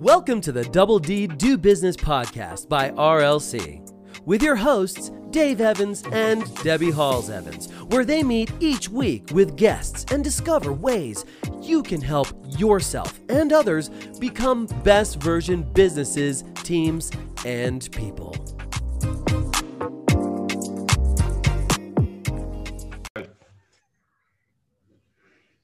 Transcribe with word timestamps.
Welcome 0.00 0.40
to 0.42 0.52
the 0.52 0.64
Double 0.64 0.98
D 0.98 1.26
Do 1.26 1.58
Business 1.58 1.94
podcast 1.94 2.70
by 2.70 2.88
RLC 2.92 3.86
with 4.24 4.42
your 4.42 4.56
hosts, 4.56 5.10
Dave 5.28 5.60
Evans 5.60 6.04
and 6.10 6.42
Debbie 6.62 6.90
Halls 6.90 7.28
Evans, 7.28 7.70
where 7.90 8.06
they 8.06 8.22
meet 8.22 8.50
each 8.60 8.88
week 8.88 9.28
with 9.34 9.56
guests 9.56 10.10
and 10.10 10.24
discover 10.24 10.72
ways 10.72 11.26
you 11.60 11.82
can 11.82 12.00
help 12.00 12.28
yourself 12.58 13.20
and 13.28 13.52
others 13.52 13.90
become 14.18 14.64
best 14.84 15.22
version 15.22 15.70
businesses, 15.74 16.44
teams, 16.64 17.12
and 17.44 17.92
people. 17.92 18.34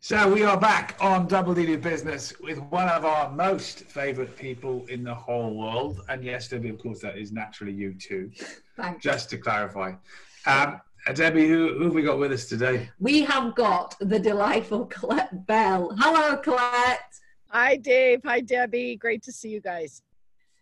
So 0.09 0.33
we 0.33 0.45
are 0.45 0.57
back 0.57 0.97
on 1.01 1.27
Double 1.27 1.53
D 1.53 1.75
Business 1.75 2.33
with 2.39 2.61
one 2.71 2.89
of 2.89 3.05
our 3.05 3.29
most 3.29 3.81
favourite 3.81 4.37
people 4.37 4.87
in 4.87 5.03
the 5.03 5.13
whole 5.13 5.53
world, 5.57 6.03
and 6.09 6.23
yes, 6.23 6.47
Debbie, 6.47 6.69
of 6.69 6.79
course, 6.79 7.01
that 7.01 7.19
is 7.19 7.33
naturally 7.33 7.73
you 7.73 7.93
too. 7.93 8.31
Thanks. 8.77 9.03
Just 9.03 9.31
to 9.31 9.37
clarify, 9.37 9.95
um, 10.47 10.81
Debbie, 11.13 11.49
who, 11.49 11.77
who 11.77 11.85
have 11.87 11.93
we 11.93 12.05
got 12.05 12.21
with 12.21 12.31
us 12.31 12.45
today? 12.45 12.89
We 13.01 13.23
have 13.23 13.57
got 13.57 13.97
the 13.99 14.21
delightful 14.21 14.87
Colette 14.87 15.45
Bell. 15.49 15.93
Hello, 15.99 16.37
Colette. 16.37 17.19
Hi, 17.49 17.75
Dave. 17.75 18.21
Hi, 18.25 18.39
Debbie. 18.43 18.95
Great 18.95 19.25
to 19.25 19.33
see 19.33 19.49
you 19.49 19.61
guys. 19.61 20.03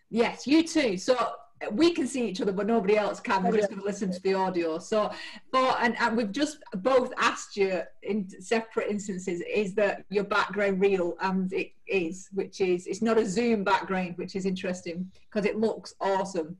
Yes, 0.09 0.47
you 0.47 0.67
too. 0.67 0.97
So 0.97 1.19
we 1.73 1.93
can 1.93 2.07
see 2.07 2.29
each 2.29 2.41
other, 2.41 2.53
but 2.53 2.67
nobody 2.67 2.97
else 2.97 3.21
can. 3.21 3.43
We're 3.43 3.57
just 3.57 3.69
going 3.69 3.81
to 3.81 3.87
listen 3.87 4.11
to 4.13 4.21
the 4.23 4.35
audio. 4.35 4.79
So, 4.79 5.11
but 5.53 5.79
and, 5.81 5.97
and 6.01 6.17
we've 6.17 6.33
just 6.33 6.59
both 6.77 7.13
asked 7.19 7.57
you 7.57 7.83
in 8.03 8.29
separate 8.41 8.89
instances: 8.91 9.43
is 9.53 9.75
that 9.75 10.05
your 10.11 10.25
background 10.25 10.81
real? 10.81 11.17
And 11.21 11.53
it 11.53 11.73
is, 11.87 12.29
which 12.33 12.61
is 12.61 12.87
it's 12.87 13.03
not 13.03 13.19
a 13.19 13.27
Zoom 13.27 13.65
background, 13.65 14.15
which 14.17 14.35
is 14.37 14.47
interesting 14.47 15.11
because 15.31 15.45
it 15.47 15.57
looks 15.59 15.95
awesome. 16.01 16.57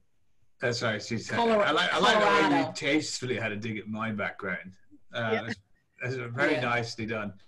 That's 0.61 0.83
right. 0.83 1.03
She's, 1.03 1.29
Color- 1.31 1.63
I 1.65 1.73
like, 1.73 1.93
I 1.93 1.99
like 1.99 2.49
the 2.49 2.55
way 2.55 2.61
you 2.61 2.67
tastefully 2.75 3.37
had 3.37 3.53
a 3.53 3.57
dig 3.57 3.77
at 3.77 3.87
my 3.89 4.13
background. 4.13 4.73
Uh, 5.13 5.31
Yeah. 5.33 5.43
that's, 5.43 5.57
that's 6.03 6.15
very 6.35 6.55
Yeah. 6.55 6.61
nicely 6.61 7.07
done. 7.07 7.33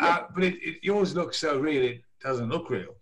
Uh, 0.00 0.22
but 0.32 0.44
it, 0.44 0.54
it, 0.62 0.76
yours 0.84 1.16
looks 1.16 1.36
so 1.36 1.58
real, 1.58 1.82
it 1.82 2.04
doesn't 2.20 2.48
look 2.48 2.70
real. 2.70 2.94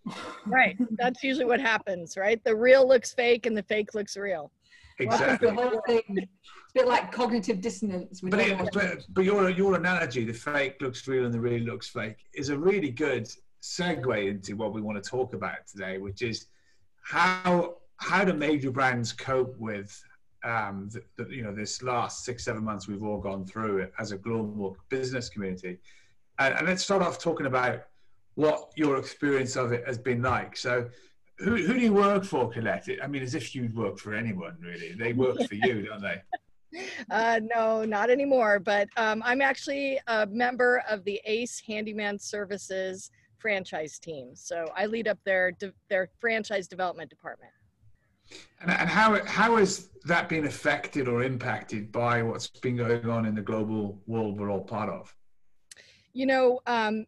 Right. 0.47 0.77
That's 0.93 1.23
usually 1.23 1.45
what 1.45 1.61
happens, 1.61 2.17
right? 2.17 2.43
The 2.45 2.55
real 2.55 2.87
looks 2.87 3.13
fake 3.13 3.47
and 3.47 3.57
the 3.57 3.63
fake 3.63 3.95
looks 3.95 4.17
real. 4.17 4.51
Exactly. 4.99 5.49
The 5.49 5.55
whole 5.55 5.81
thing. 5.87 6.03
It's 6.09 6.27
a 6.75 6.81
bit 6.81 6.89
like 6.89 7.13
cognitive 7.13 7.61
dissonance. 7.61 8.21
But, 8.21 8.41
it, 8.41 8.59
but, 8.73 9.05
but 9.11 9.25
your, 9.25 9.51
your 9.51 9.77
analogy, 9.77 10.25
the 10.25 10.33
fake 10.33 10.77
looks 10.81 11.07
real 11.07 11.25
and 11.25 11.33
the 11.33 11.41
real 11.41 11.63
looks 11.63 11.89
fake, 11.89 12.17
is 12.35 12.49
a 12.49 12.59
really 12.59 12.91
good 12.91 13.29
segue 13.63 14.29
into 14.29 14.57
what 14.57 14.73
we 14.73 14.81
want 14.81 15.03
to 15.03 15.11
talk 15.11 15.35
about 15.35 15.67
today, 15.67 15.99
which 15.99 16.23
is 16.23 16.47
how 17.03 17.77
how 17.97 18.25
do 18.25 18.33
major 18.33 18.71
brands 18.71 19.13
cope 19.13 19.57
with 19.59 20.01
um, 20.45 20.89
the, 20.93 21.03
the, 21.23 21.35
you 21.35 21.43
know 21.43 21.53
this 21.53 21.83
last 21.83 22.25
six 22.25 22.45
seven 22.45 22.63
months 22.63 22.87
we've 22.87 23.03
all 23.03 23.19
gone 23.19 23.45
through 23.45 23.79
it 23.79 23.93
as 23.99 24.13
a 24.13 24.19
global 24.19 24.77
business 24.89 25.29
community, 25.29 25.79
and, 26.39 26.55
and 26.55 26.67
let's 26.67 26.85
start 26.85 27.03
off 27.03 27.19
talking 27.19 27.47
about 27.47 27.85
what 28.39 28.71
your 28.77 28.99
experience 28.99 29.57
of 29.57 29.73
it 29.73 29.85
has 29.87 29.99
been 29.99 30.23
like. 30.23 30.57
So. 30.57 30.89
Who, 31.41 31.55
who 31.55 31.75
do 31.75 31.79
you 31.79 31.93
work 31.93 32.25
for, 32.25 32.51
Colette? 32.51 32.89
I 33.01 33.07
mean, 33.07 33.23
as 33.23 33.37
if 33.37 33.55
you'd 33.55 33.77
work 33.77 33.97
for 33.97 34.13
anyone, 34.13 34.57
really. 34.61 34.95
They 34.95 35.13
work 35.13 35.41
for 35.47 35.55
you, 35.55 35.83
don't 35.87 36.03
they? 36.03 36.21
Uh, 37.13 37.39
no, 37.55 37.85
not 37.85 38.11
anymore. 38.11 38.59
But 38.59 38.89
um, 38.97 39.23
I'm 39.25 39.41
actually 39.41 40.01
a 40.09 40.27
member 40.27 40.83
of 40.91 41.05
the 41.05 41.21
ACE 41.25 41.63
Handyman 41.65 42.19
Services 42.19 43.13
franchise 43.39 44.01
team. 44.01 44.35
So 44.35 44.67
I 44.77 44.87
lead 44.87 45.07
up 45.07 45.19
their 45.25 45.53
their 45.89 46.09
franchise 46.19 46.67
development 46.67 47.09
department. 47.09 47.53
And, 48.61 48.71
and 48.73 48.89
how 48.89 49.25
how 49.25 49.57
has 49.57 49.91
that 50.07 50.29
been 50.29 50.47
affected 50.47 51.07
or 51.07 51.23
impacted 51.23 51.93
by 51.93 52.23
what's 52.23 52.49
been 52.49 52.77
going 52.77 53.09
on 53.09 53.27
in 53.27 53.37
the 53.37 53.43
global 53.43 54.03
world 54.07 54.41
we're 54.41 54.51
all 54.51 54.65
part 54.65 54.91
of? 54.91 55.15
You 56.13 56.27
know, 56.27 56.61
um, 56.67 57.07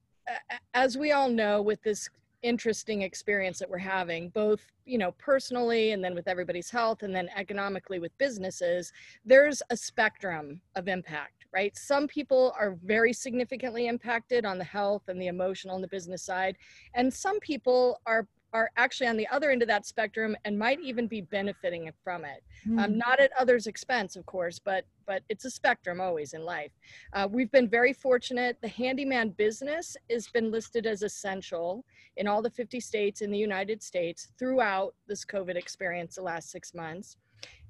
as 0.74 0.96
we 0.96 1.12
all 1.12 1.28
know, 1.28 1.62
with 1.62 1.82
this 1.82 2.08
interesting 2.42 3.02
experience 3.02 3.58
that 3.58 3.68
we're 3.68 3.78
having, 3.78 4.30
both 4.30 4.72
you 4.86 4.98
know 4.98 5.12
personally 5.12 5.92
and 5.92 6.02
then 6.02 6.14
with 6.14 6.26
everybody's 6.26 6.70
health, 6.70 7.02
and 7.02 7.14
then 7.14 7.28
economically 7.36 7.98
with 7.98 8.16
businesses, 8.18 8.92
there's 9.24 9.62
a 9.70 9.76
spectrum 9.76 10.60
of 10.76 10.88
impact, 10.88 11.46
right? 11.52 11.76
Some 11.76 12.08
people 12.08 12.54
are 12.58 12.76
very 12.84 13.12
significantly 13.12 13.88
impacted 13.88 14.44
on 14.44 14.58
the 14.58 14.64
health 14.64 15.02
and 15.08 15.20
the 15.20 15.26
emotional 15.26 15.74
and 15.74 15.84
the 15.84 15.88
business 15.88 16.22
side, 16.22 16.56
and 16.94 17.12
some 17.12 17.40
people 17.40 18.00
are 18.06 18.26
are 18.52 18.70
actually 18.76 19.06
on 19.06 19.16
the 19.16 19.28
other 19.28 19.50
end 19.50 19.62
of 19.62 19.68
that 19.68 19.86
spectrum 19.86 20.36
and 20.44 20.58
might 20.58 20.80
even 20.80 21.06
be 21.06 21.20
benefiting 21.20 21.90
from 22.02 22.24
it 22.24 22.42
um, 22.78 22.98
not 22.98 23.20
at 23.20 23.30
others' 23.38 23.66
expense, 23.66 24.16
of 24.16 24.26
course, 24.26 24.58
but 24.58 24.84
but 25.06 25.22
it's 25.28 25.44
a 25.44 25.50
spectrum 25.50 26.00
always 26.00 26.34
in 26.34 26.44
life. 26.44 26.70
Uh, 27.14 27.26
we've 27.28 27.50
been 27.50 27.68
very 27.68 27.92
fortunate. 27.92 28.56
The 28.60 28.68
handyman 28.68 29.30
business 29.30 29.96
has 30.08 30.28
been 30.28 30.52
listed 30.52 30.86
as 30.86 31.02
essential 31.02 31.84
in 32.16 32.28
all 32.28 32.40
the 32.40 32.50
50 32.50 32.78
states 32.78 33.20
in 33.20 33.32
the 33.32 33.38
United 33.38 33.82
States 33.82 34.28
throughout 34.38 34.94
this 35.08 35.24
COVID 35.24 35.56
experience 35.56 36.14
the 36.14 36.22
last 36.22 36.52
six 36.52 36.74
months. 36.74 37.16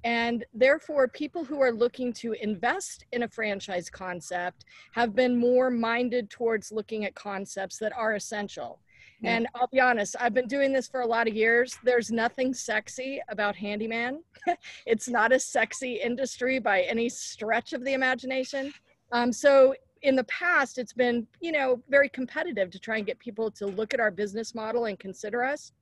And 0.05 0.45
therefore, 0.53 1.09
people 1.09 1.43
who 1.43 1.61
are 1.61 1.73
looking 1.73 2.13
to 2.15 2.33
invest 2.33 3.07
in 3.13 3.23
a 3.23 3.29
franchise 3.29 3.89
concept 3.89 4.67
have 4.93 5.15
been 5.15 5.39
more 5.39 5.71
minded 5.71 6.29
towards 6.29 6.71
looking 6.71 7.07
at 7.07 7.15
concepts 7.15 7.79
that 7.79 7.97
are 7.97 8.15
essential. 8.17 8.81
And 9.23 9.47
I'll 9.55 9.69
be 9.69 9.81
honest, 9.81 10.17
I've 10.19 10.35
been 10.35 10.47
doing 10.47 10.73
this 10.73 10.89
for 10.89 11.01
a 11.03 11.07
lot 11.07 11.29
of 11.29 11.35
years. 11.35 11.79
There's 11.85 12.11
nothing 12.11 12.55
sexy 12.55 13.21
about 13.29 13.55
handyman. 13.55 14.23
it's 14.87 15.09
not 15.09 15.33
a 15.33 15.39
sexy 15.39 16.01
industry 16.03 16.59
by 16.59 16.83
any 16.83 17.09
stretch 17.09 17.73
of 17.73 17.85
the 17.85 17.93
imagination. 17.93 18.73
Um, 19.13 19.33
so 19.33 19.75
in 20.03 20.17
the 20.17 20.25
past, 20.25 20.79
it's 20.79 20.95
been, 20.95 21.27
you 21.41 21.53
know, 21.53 21.83
very 21.89 22.09
competitive 22.09 22.71
to 22.71 22.79
try 22.79 22.97
and 22.97 23.07
get 23.07 23.19
people 23.19 23.51
to 23.51 23.67
look 23.67 23.93
at 23.93 24.01
our 24.01 24.11
business 24.11 24.55
model 24.55 24.87
and 24.87 24.99
consider 24.99 25.45
us. 25.45 25.73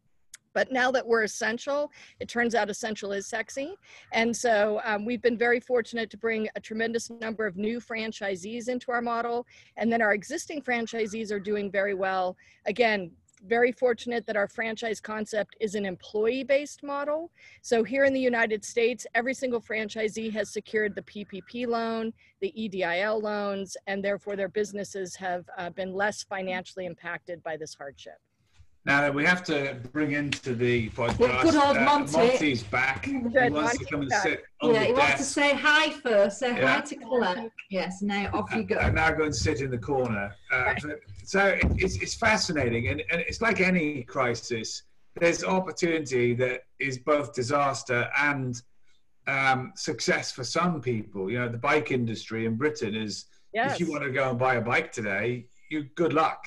But 0.54 0.72
now 0.72 0.90
that 0.90 1.06
we're 1.06 1.22
essential, 1.22 1.92
it 2.18 2.28
turns 2.28 2.56
out 2.56 2.70
essential 2.70 3.12
is 3.12 3.28
sexy. 3.28 3.74
And 4.12 4.36
so 4.36 4.80
um, 4.84 5.04
we've 5.04 5.22
been 5.22 5.38
very 5.38 5.60
fortunate 5.60 6.10
to 6.10 6.16
bring 6.16 6.48
a 6.56 6.60
tremendous 6.60 7.10
number 7.10 7.46
of 7.46 7.56
new 7.56 7.78
franchisees 7.80 8.68
into 8.68 8.90
our 8.90 9.02
model. 9.02 9.46
And 9.76 9.92
then 9.92 10.02
our 10.02 10.14
existing 10.14 10.62
franchisees 10.62 11.30
are 11.30 11.38
doing 11.38 11.70
very 11.70 11.94
well. 11.94 12.36
Again, 12.66 13.12
very 13.46 13.72
fortunate 13.72 14.26
that 14.26 14.36
our 14.36 14.48
franchise 14.48 15.00
concept 15.00 15.56
is 15.60 15.74
an 15.74 15.84
employee 15.84 16.44
based 16.44 16.82
model. 16.82 17.30
So 17.62 17.84
here 17.84 18.04
in 18.04 18.12
the 18.12 18.20
United 18.20 18.64
States, 18.64 19.06
every 19.14 19.34
single 19.34 19.60
franchisee 19.60 20.32
has 20.32 20.50
secured 20.50 20.94
the 20.94 21.02
PPP 21.02 21.66
loan, 21.66 22.12
the 22.40 22.52
EIDL 22.56 23.22
loans, 23.22 23.76
and 23.86 24.04
therefore 24.04 24.36
their 24.36 24.48
businesses 24.48 25.14
have 25.16 25.48
uh, 25.56 25.70
been 25.70 25.92
less 25.94 26.22
financially 26.22 26.86
impacted 26.86 27.42
by 27.42 27.56
this 27.56 27.74
hardship. 27.74 28.18
Now 28.88 29.10
we 29.10 29.22
have 29.26 29.44
to 29.44 29.76
bring 29.92 30.12
into 30.12 30.54
the 30.54 30.88
podcast. 30.90 31.42
good 31.42 31.54
old 31.56 31.76
uh, 31.76 31.84
Monty. 31.84 32.16
Monty's 32.16 32.62
back. 32.62 33.04
He 33.04 33.18
wants 33.18 33.76
to 33.76 33.84
come 33.84 34.00
and 34.00 34.10
sit 34.10 34.44
on 34.62 34.72
yeah, 34.72 34.80
the 34.80 34.86
he 34.86 34.92
wants 34.94 35.16
to 35.18 35.24
say 35.24 35.52
hi 35.54 35.90
first. 35.90 36.38
Say 36.38 36.56
Yeah. 36.56 36.76
hi 36.76 36.80
to 36.80 36.96
Colette. 36.96 37.50
Yes, 37.68 38.00
now 38.00 38.30
off 38.32 38.50
you 38.54 38.62
go. 38.62 38.76
And 38.76 38.94
now 38.94 39.10
go 39.10 39.24
and 39.24 39.36
sit 39.36 39.60
in 39.60 39.70
the 39.70 39.76
corner. 39.76 40.34
Uh, 40.50 40.74
so- 40.78 40.96
so 41.24 41.58
it's, 41.62 41.96
it's 41.96 42.14
fascinating, 42.14 42.88
and, 42.88 43.02
and 43.12 43.20
it's 43.20 43.42
like 43.42 43.60
any 43.60 44.04
crisis. 44.04 44.84
There's 45.20 45.44
opportunity 45.44 46.32
that 46.36 46.62
is 46.80 46.96
both 46.96 47.34
disaster 47.34 48.08
and 48.16 48.58
um, 49.26 49.74
success 49.76 50.32
for 50.32 50.44
some 50.44 50.80
people. 50.80 51.30
You 51.30 51.40
know, 51.40 51.48
the 51.50 51.58
bike 51.58 51.90
industry 51.90 52.46
in 52.46 52.56
Britain 52.56 52.94
is. 52.94 53.26
Yes, 53.52 53.74
If 53.74 53.80
you 53.80 53.90
want 53.90 54.04
to 54.04 54.10
go 54.10 54.30
and 54.30 54.38
buy 54.38 54.54
a 54.54 54.62
bike 54.62 54.92
today, 54.92 55.44
you 55.70 55.84
good 55.94 56.14
luck. 56.14 56.46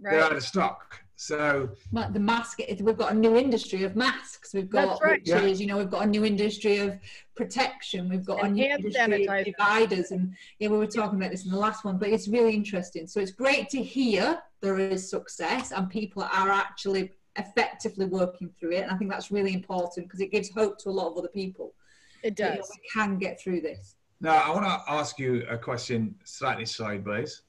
They're 0.00 0.22
out 0.22 0.32
of 0.32 0.42
stock. 0.42 1.00
So 1.16 1.70
Ma- 1.92 2.08
the 2.08 2.18
mask, 2.20 2.58
we've 2.80 2.96
got 2.96 3.12
a 3.12 3.14
new 3.14 3.36
industry 3.36 3.84
of 3.84 3.94
masks 3.96 4.52
we've 4.52 4.68
got 4.68 5.00
right. 5.02 5.20
which 5.20 5.28
Yeah. 5.28 5.40
is 5.42 5.60
you 5.60 5.66
know 5.66 5.78
we've 5.78 5.90
got 5.90 6.02
a 6.04 6.06
new 6.08 6.24
industry 6.24 6.78
of 6.78 6.98
protection 7.36 8.08
we've 8.08 8.24
got 8.24 8.44
a 8.44 8.48
new 8.48 8.68
hand 8.68 8.84
industry 8.84 9.02
of 9.04 9.10
sanitizer. 9.30 9.44
dividers 9.44 10.10
and 10.10 10.34
yeah 10.58 10.68
we 10.68 10.76
were 10.76 10.86
talking 10.86 11.18
about 11.18 11.30
this 11.30 11.44
in 11.44 11.50
the 11.50 11.56
last 11.58 11.84
one 11.84 11.98
but 11.98 12.08
it's 12.08 12.28
really 12.28 12.54
interesting 12.54 13.06
so 13.06 13.20
it's 13.20 13.30
great 13.32 13.68
to 13.70 13.82
hear 13.82 14.40
there 14.60 14.78
is 14.78 15.08
success 15.08 15.70
and 15.72 15.88
people 15.88 16.22
are 16.22 16.50
actually 16.50 17.12
effectively 17.36 18.06
working 18.06 18.48
through 18.48 18.72
it 18.72 18.82
and 18.82 18.90
i 18.90 18.96
think 18.96 19.10
that's 19.10 19.30
really 19.30 19.54
important 19.54 20.06
because 20.06 20.20
it 20.20 20.30
gives 20.30 20.50
hope 20.50 20.78
to 20.78 20.88
a 20.88 20.96
lot 21.00 21.10
of 21.10 21.16
other 21.18 21.28
people 21.28 21.74
It 22.22 22.36
that, 22.36 22.42
you 22.44 22.50
know, 22.50 22.56
does. 22.60 22.70
we 22.74 22.88
can 22.92 23.18
get 23.18 23.40
through 23.40 23.60
this 23.60 23.96
now 24.20 24.36
I 24.36 24.50
want 24.50 24.64
to 24.64 24.92
ask 24.92 25.18
you 25.18 25.44
a 25.48 25.58
question 25.58 26.14
slightly 26.24 26.64
sideways. 26.66 27.42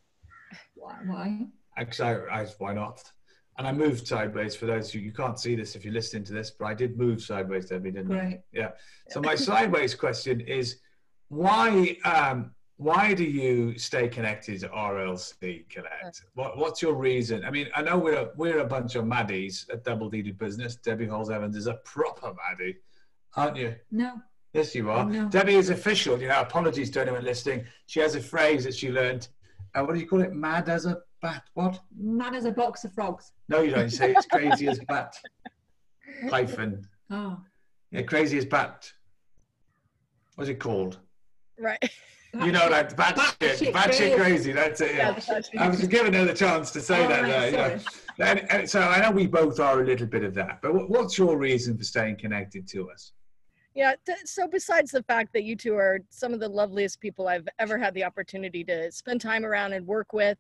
why, 0.76 0.96
why? 1.06 1.48
Actually, 1.78 2.10
I, 2.32 2.42
I, 2.42 2.46
why 2.58 2.74
not? 2.74 3.04
And 3.58 3.66
I 3.66 3.72
moved 3.72 4.06
sideways 4.06 4.56
for 4.56 4.66
those 4.66 4.92
who 4.92 5.00
you 5.00 5.14
can't 5.14 5.40
see 5.40 5.56
this 5.56 5.76
if 5.76 5.86
you're 5.86 5.94
listening 5.94 6.26
to 6.26 6.34
this, 6.34 6.52
but 6.52 6.66
I 6.66 6.74
did 6.74 6.98
move 6.98 7.22
sideways, 7.22 7.68
Debbie, 7.68 7.92
didn't 7.92 8.12
I? 8.12 8.20
great 8.20 8.40
Yeah. 8.52 8.72
So 9.10 9.22
my 9.22 9.36
sideways 9.36 9.96
question 9.96 10.42
is, 10.42 10.80
why 11.30 11.98
um, 12.04 12.52
why 12.78 13.14
do 13.14 13.24
you 13.24 13.78
stay 13.78 14.08
connected 14.08 14.60
to 14.60 14.68
RLC 14.68 15.70
Connect? 15.70 16.26
What, 16.34 16.58
what's 16.58 16.82
your 16.82 16.94
reason? 16.94 17.46
I 17.46 17.52
mean, 17.52 17.68
I 17.74 17.82
know 17.82 17.98
we're 17.98 18.16
a, 18.16 18.30
we're 18.36 18.60
a 18.60 18.66
bunch 18.66 18.96
of 18.96 19.06
maddies 19.06 19.72
at 19.72 19.84
Double 19.86 20.10
D 20.10 20.22
Business. 20.32 20.76
Debbie 20.76 21.08
Halls 21.08 21.30
Evans 21.30 21.56
is 21.56 21.68
a 21.68 21.76
proper 21.86 22.34
maddie, 22.34 22.78
aren't 23.36 23.56
you? 23.56 23.76
No. 23.92 24.22
Yes, 24.54 24.76
you 24.76 24.90
are. 24.90 25.06
No. 25.06 25.30
Debbie 25.30 25.56
is 25.56 25.70
official. 25.70 26.20
You 26.20 26.28
know, 26.28 26.42
apologies 26.42 26.90
to 26.92 27.02
anyone 27.02 27.24
listening. 27.24 27.66
She 27.88 28.02
has 28.02 28.16
a 28.16 28.22
phrase 28.22 28.66
that 28.66 28.76
she 28.76 28.92
learned. 28.92 29.28
Uh, 29.74 29.84
what 29.84 29.94
do 29.94 30.00
you 30.00 30.08
call 30.08 30.22
it? 30.22 30.34
Mad 30.34 30.68
as 30.68 30.86
a 30.86 31.00
bat. 31.26 31.44
What? 31.56 31.80
Man 31.98 32.36
as 32.36 32.46
a 32.46 32.52
box 32.52 32.84
of 32.86 32.94
frogs. 32.94 33.32
No, 33.50 33.62
you 33.62 33.72
don't. 33.72 33.90
Say 33.90 34.12
it's 34.12 34.28
crazy 34.28 34.68
as 34.68 34.80
bat. 34.88 35.16
Hyphen. 36.30 36.88
Oh. 37.10 37.40
Yeah, 37.92 38.04
crazy 38.04 38.38
as 38.38 38.46
bat. 38.46 38.92
What's 40.36 40.50
it 40.50 40.60
called? 40.60 41.00
Right. 41.60 41.90
You 42.34 42.52
know 42.52 42.70
that 42.70 42.98
bad 42.98 43.18
shit, 43.58 43.74
bad 43.74 43.96
shit 43.96 44.18
crazy. 44.18 44.52
That's 44.52 44.82
it. 44.82 44.96
Yeah. 44.96 45.18
Yeah, 45.54 45.64
I 45.64 45.70
was 45.70 45.88
given 45.88 46.14
her 46.14 46.26
the 46.26 46.34
chance 46.34 46.70
to 46.72 46.82
say 46.82 47.06
Oh, 47.06 47.08
that 47.08 47.22
right, 47.22 47.52
there. 47.52 47.72
You 47.72 47.78
know. 48.20 48.26
And, 48.26 48.52
and 48.52 48.70
so 48.70 48.82
I 48.82 49.00
know 49.02 49.12
we 49.12 49.26
both 49.26 49.60
are 49.60 49.82
a 49.82 49.86
little 49.86 50.08
bit 50.08 50.24
of 50.24 50.34
that. 50.34 50.62
But 50.62 50.74
what, 50.74 50.90
what's 50.90 51.18
your 51.18 51.38
reason 51.38 51.78
for 51.78 51.86
staying 51.86 52.18
connected 52.18 52.68
to 52.70 52.92
us? 52.92 53.14
Yeah. 53.74 53.94
Th- 54.06 54.18
so 54.26 54.50
besides 54.50 54.92
the 54.92 55.04
fact 55.04 55.32
that 55.34 55.44
you 55.46 55.56
two 55.56 55.76
are 55.76 56.02
some 56.10 56.34
of 56.34 56.42
the 56.42 56.50
loveliest 56.50 57.00
people 57.00 57.30
I've 57.30 57.48
ever 57.58 57.78
had 57.78 57.94
the 57.94 58.04
opportunity 58.04 58.66
to 58.66 58.92
spend 58.92 59.22
time 59.22 59.46
around 59.46 59.72
and 59.72 59.88
work 59.88 60.12
with 60.12 60.38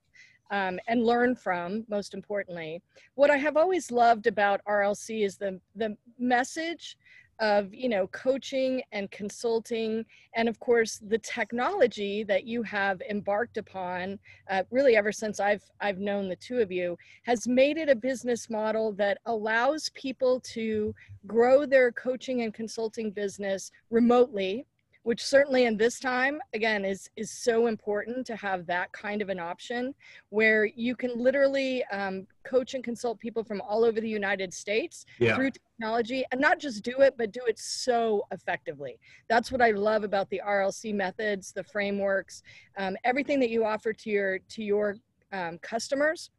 um, 0.51 0.80
and 0.88 1.06
learn 1.06 1.36
from, 1.36 1.86
most 1.89 2.13
importantly, 2.13 2.81
what 3.15 3.30
I 3.30 3.38
have 3.38 3.57
always 3.57 3.92
loved 3.92 4.27
about 4.27 4.62
RLC 4.68 5.25
is 5.25 5.38
the 5.38 5.59
the 5.75 5.97
message 6.19 6.97
of 7.39 7.74
you 7.74 7.89
know 7.89 8.07
coaching 8.07 8.81
and 8.94 9.12
consulting 9.12 10.06
and 10.36 10.47
of 10.47 10.59
course 10.59 11.01
the 11.09 11.18
technology 11.18 12.24
that 12.24 12.45
you 12.45 12.63
have 12.63 13.01
embarked 13.09 13.57
upon 13.57 14.18
uh, 14.50 14.63
really 14.71 14.95
ever 14.95 15.12
since 15.12 15.39
i've 15.39 15.63
i've 15.81 16.00
known 16.00 16.30
the 16.30 16.36
two 16.38 16.59
of 16.59 16.71
you 16.71 16.97
has 17.24 17.45
made 17.47 17.77
it 17.77 17.89
a 17.89 17.95
business 17.95 18.50
model 18.50 18.94
that 18.94 19.18
allows 19.25 19.89
people 19.95 20.39
to 20.39 20.95
grow 21.27 21.65
their 21.65 21.92
coaching 21.92 22.42
and 22.44 22.53
consulting 22.53 23.12
business 23.12 23.69
remotely 23.89 24.65
which 25.06 25.24
certainly 25.24 25.66
in 25.66 25.78
this 25.78 26.00
time 26.00 26.42
again 26.56 26.84
is 26.84 27.10
is 27.16 27.30
so 27.30 27.68
important 27.68 28.25
to 28.25 28.36
have 28.36 28.66
that 28.66 28.92
kind 28.92 29.22
of 29.22 29.30
an 29.30 29.40
option 29.40 29.94
where 30.30 30.66
you 30.66 30.96
can 30.96 31.12
literally 31.16 31.86
um, 31.92 32.25
coach 32.44 32.74
and 32.74 32.84
consult 32.84 33.19
people 33.19 33.44
from 33.44 33.62
all 33.62 33.86
over 33.86 34.02
the 34.02 34.10
united 34.10 34.52
states 34.52 35.06
Yeah. 35.19 35.36
through 35.36 35.52
technology 35.52 36.25
and 36.31 36.42
not 36.42 36.57
just 36.60 36.84
do 36.84 37.02
it 37.02 37.13
but 37.18 37.31
do 37.31 37.42
it 37.48 37.60
so 37.60 38.25
effectively 38.31 38.98
that's 39.30 39.52
what 39.52 39.62
i 39.62 39.69
love 39.72 40.04
about 40.04 40.28
the 40.31 40.42
rlc 40.46 40.94
methods 40.94 41.52
the 41.52 41.63
frameworks 41.63 42.42
um, 42.78 42.98
everything 43.04 43.40
that 43.42 43.52
you 43.52 43.63
offer 43.63 43.94
to 43.94 44.10
your 44.10 44.40
to 44.40 44.63
your 44.63 44.98
um, 45.31 45.60
customers 45.60 46.31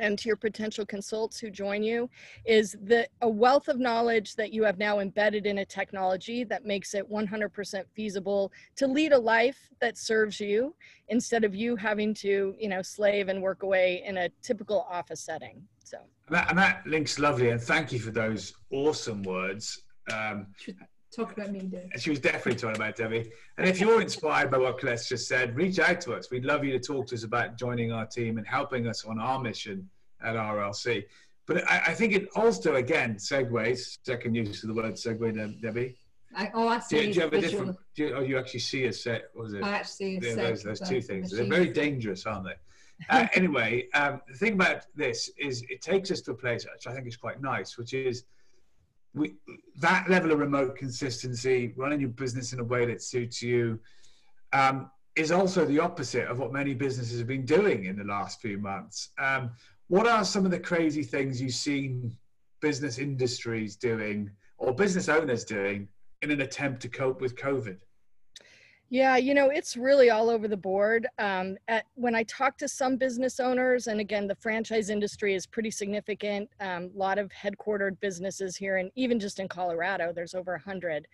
and 0.00 0.18
to 0.18 0.28
your 0.28 0.36
potential 0.36 0.84
consults 0.84 1.38
who 1.38 1.50
join 1.50 1.82
you 1.82 2.08
is 2.44 2.76
the 2.82 3.08
a 3.22 3.28
wealth 3.28 3.68
of 3.68 3.78
knowledge 3.78 4.36
that 4.36 4.52
you 4.52 4.62
have 4.64 4.78
now 4.78 5.00
embedded 5.00 5.46
in 5.46 5.58
a 5.58 5.64
technology 5.64 6.44
that 6.44 6.64
makes 6.64 6.94
it 6.94 7.10
100% 7.10 7.84
feasible 7.94 8.52
to 8.76 8.86
lead 8.86 9.12
a 9.12 9.18
life 9.18 9.70
that 9.80 9.96
serves 9.96 10.40
you 10.40 10.74
instead 11.08 11.44
of 11.44 11.54
you 11.54 11.76
having 11.76 12.12
to 12.14 12.54
you 12.58 12.68
know 12.68 12.82
slave 12.82 13.28
and 13.28 13.42
work 13.42 13.62
away 13.62 14.02
in 14.06 14.18
a 14.18 14.28
typical 14.42 14.86
office 14.90 15.20
setting 15.20 15.62
so 15.88 15.98
And 16.26 16.36
that, 16.36 16.50
and 16.50 16.58
that 16.58 16.86
link's 16.86 17.18
lovely. 17.18 17.48
And 17.48 17.60
thank 17.60 17.92
you 17.92 17.98
for 17.98 18.10
those 18.10 18.52
awesome 18.70 19.22
words. 19.22 19.84
Um, 20.12 20.48
Talk 21.14 21.32
about 21.32 21.50
me, 21.50 21.60
Dave. 21.60 21.88
She 21.98 22.10
was 22.10 22.20
definitely 22.20 22.56
talking 22.56 22.76
about 22.76 22.96
Debbie. 22.96 23.30
And 23.56 23.66
if 23.66 23.80
you're 23.80 24.00
inspired 24.00 24.50
by 24.50 24.58
what 24.58 24.78
Colette's 24.78 25.08
just 25.08 25.26
said, 25.26 25.56
reach 25.56 25.78
out 25.78 26.00
to 26.02 26.12
us. 26.12 26.30
We'd 26.30 26.44
love 26.44 26.64
you 26.64 26.72
to 26.72 26.78
talk 26.78 27.06
to 27.08 27.14
us 27.14 27.24
about 27.24 27.56
joining 27.56 27.92
our 27.92 28.06
team 28.06 28.36
and 28.36 28.46
helping 28.46 28.86
us 28.86 29.04
on 29.04 29.18
our 29.18 29.40
mission 29.40 29.88
at 30.22 30.36
RLC. 30.36 31.04
But 31.46 31.68
I, 31.70 31.84
I 31.88 31.94
think 31.94 32.12
it 32.12 32.28
also, 32.36 32.74
again, 32.74 33.16
segues, 33.16 33.98
second 34.04 34.34
use 34.34 34.62
of 34.62 34.68
the 34.68 34.74
word 34.74 34.94
segue, 34.94 35.62
Debbie. 35.62 35.96
I, 36.36 36.50
oh, 36.52 36.68
I 36.68 36.76
Do 36.76 36.82
see. 36.82 36.96
you, 36.96 37.02
do 37.04 37.08
you 37.08 37.20
have 37.22 37.32
a 37.32 37.40
different, 37.40 37.76
do 37.96 38.02
you, 38.04 38.14
oh, 38.14 38.20
you 38.20 38.38
actually 38.38 38.60
see 38.60 38.84
a 38.84 38.92
set, 38.92 39.30
was 39.34 39.54
it? 39.54 39.62
I 39.62 39.70
actually 39.70 40.20
see 40.20 40.34
those, 40.34 40.62
those 40.62 40.80
two 40.80 41.00
the 41.00 41.00
things. 41.00 41.30
They're 41.30 41.46
very 41.46 41.70
dangerous, 41.70 42.26
aren't 42.26 42.44
they? 42.44 42.54
Uh, 43.10 43.28
anyway, 43.34 43.86
um, 43.94 44.20
the 44.26 44.36
thing 44.36 44.54
about 44.54 44.84
this 44.96 45.30
is 45.38 45.62
it 45.70 45.80
takes 45.80 46.10
us 46.10 46.20
to 46.20 46.32
a 46.32 46.34
place 46.34 46.66
which 46.66 46.88
I 46.88 46.92
think 46.92 47.06
is 47.06 47.16
quite 47.16 47.40
nice, 47.40 47.78
which 47.78 47.94
is 47.94 48.24
we 49.18 49.34
that 49.76 50.08
level 50.08 50.32
of 50.32 50.38
remote 50.38 50.76
consistency, 50.76 51.72
running 51.76 52.00
your 52.00 52.10
business 52.10 52.52
in 52.52 52.60
a 52.60 52.64
way 52.64 52.86
that 52.86 53.02
suits 53.02 53.42
you, 53.42 53.78
um, 54.52 54.90
is 55.16 55.32
also 55.32 55.64
the 55.64 55.80
opposite 55.80 56.26
of 56.28 56.38
what 56.38 56.52
many 56.52 56.74
businesses 56.74 57.18
have 57.18 57.26
been 57.26 57.44
doing 57.44 57.84
in 57.84 57.96
the 57.96 58.04
last 58.04 58.40
few 58.40 58.58
months. 58.58 59.10
Um, 59.18 59.50
what 59.88 60.06
are 60.06 60.24
some 60.24 60.44
of 60.44 60.50
the 60.50 60.60
crazy 60.60 61.02
things 61.02 61.40
you've 61.40 61.54
seen 61.54 62.16
business 62.60 62.98
industries 62.98 63.76
doing 63.76 64.30
or 64.58 64.74
business 64.74 65.08
owners 65.08 65.44
doing 65.44 65.88
in 66.22 66.30
an 66.30 66.40
attempt 66.40 66.82
to 66.82 66.88
cope 66.88 67.20
with 67.20 67.36
COVID? 67.36 67.78
Yeah, 68.90 69.18
you 69.18 69.34
know, 69.34 69.50
it's 69.50 69.76
really 69.76 70.08
all 70.08 70.30
over 70.30 70.48
the 70.48 70.56
board. 70.56 71.06
Um, 71.18 71.58
at, 71.68 71.84
when 71.94 72.14
I 72.14 72.22
talk 72.22 72.56
to 72.58 72.68
some 72.68 72.96
business 72.96 73.38
owners, 73.38 73.86
and 73.86 74.00
again, 74.00 74.26
the 74.26 74.34
franchise 74.36 74.88
industry 74.88 75.34
is 75.34 75.46
pretty 75.46 75.70
significant. 75.70 76.48
A 76.60 76.70
um, 76.70 76.90
lot 76.94 77.18
of 77.18 77.30
headquartered 77.30 78.00
businesses 78.00 78.56
here, 78.56 78.78
and 78.78 78.90
even 78.96 79.20
just 79.20 79.40
in 79.40 79.48
Colorado, 79.48 80.10
there's 80.14 80.34
over 80.34 80.56
hundred. 80.56 81.06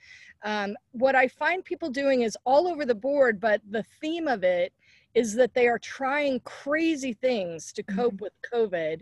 Um, 0.44 0.76
what 0.92 1.16
I 1.16 1.26
find 1.26 1.64
people 1.64 1.90
doing 1.90 2.22
is 2.22 2.38
all 2.44 2.68
over 2.68 2.86
the 2.86 2.94
board, 2.94 3.40
but 3.40 3.60
the 3.68 3.84
theme 4.00 4.28
of 4.28 4.44
it 4.44 4.72
is 5.14 5.34
that 5.34 5.52
they 5.54 5.66
are 5.66 5.78
trying 5.80 6.40
crazy 6.40 7.12
things 7.12 7.72
to 7.72 7.82
cope 7.82 8.20
with 8.20 8.34
COVID. 8.52 9.00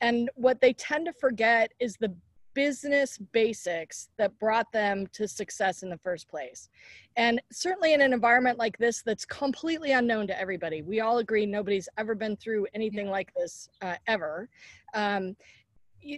And 0.00 0.28
what 0.34 0.60
they 0.60 0.72
tend 0.72 1.06
to 1.06 1.12
forget 1.12 1.72
is 1.78 1.96
the 1.96 2.14
business 2.54 3.18
basics 3.18 4.08
that 4.16 4.38
brought 4.38 4.70
them 4.72 5.06
to 5.12 5.28
success 5.28 5.82
in 5.82 5.90
the 5.90 5.98
first 5.98 6.28
place. 6.28 6.68
And 7.16 7.40
certainly 7.50 7.94
in 7.94 8.00
an 8.00 8.12
environment 8.12 8.58
like 8.58 8.78
this 8.78 9.02
that's 9.02 9.24
completely 9.24 9.92
unknown 9.92 10.26
to 10.28 10.40
everybody, 10.40 10.82
we 10.82 11.00
all 11.00 11.18
agree 11.18 11.46
nobody's 11.46 11.88
ever 11.98 12.14
been 12.14 12.36
through 12.36 12.66
anything 12.74 13.08
like 13.08 13.32
this 13.34 13.68
uh, 13.82 13.96
ever. 14.06 14.48
Um, 14.94 15.36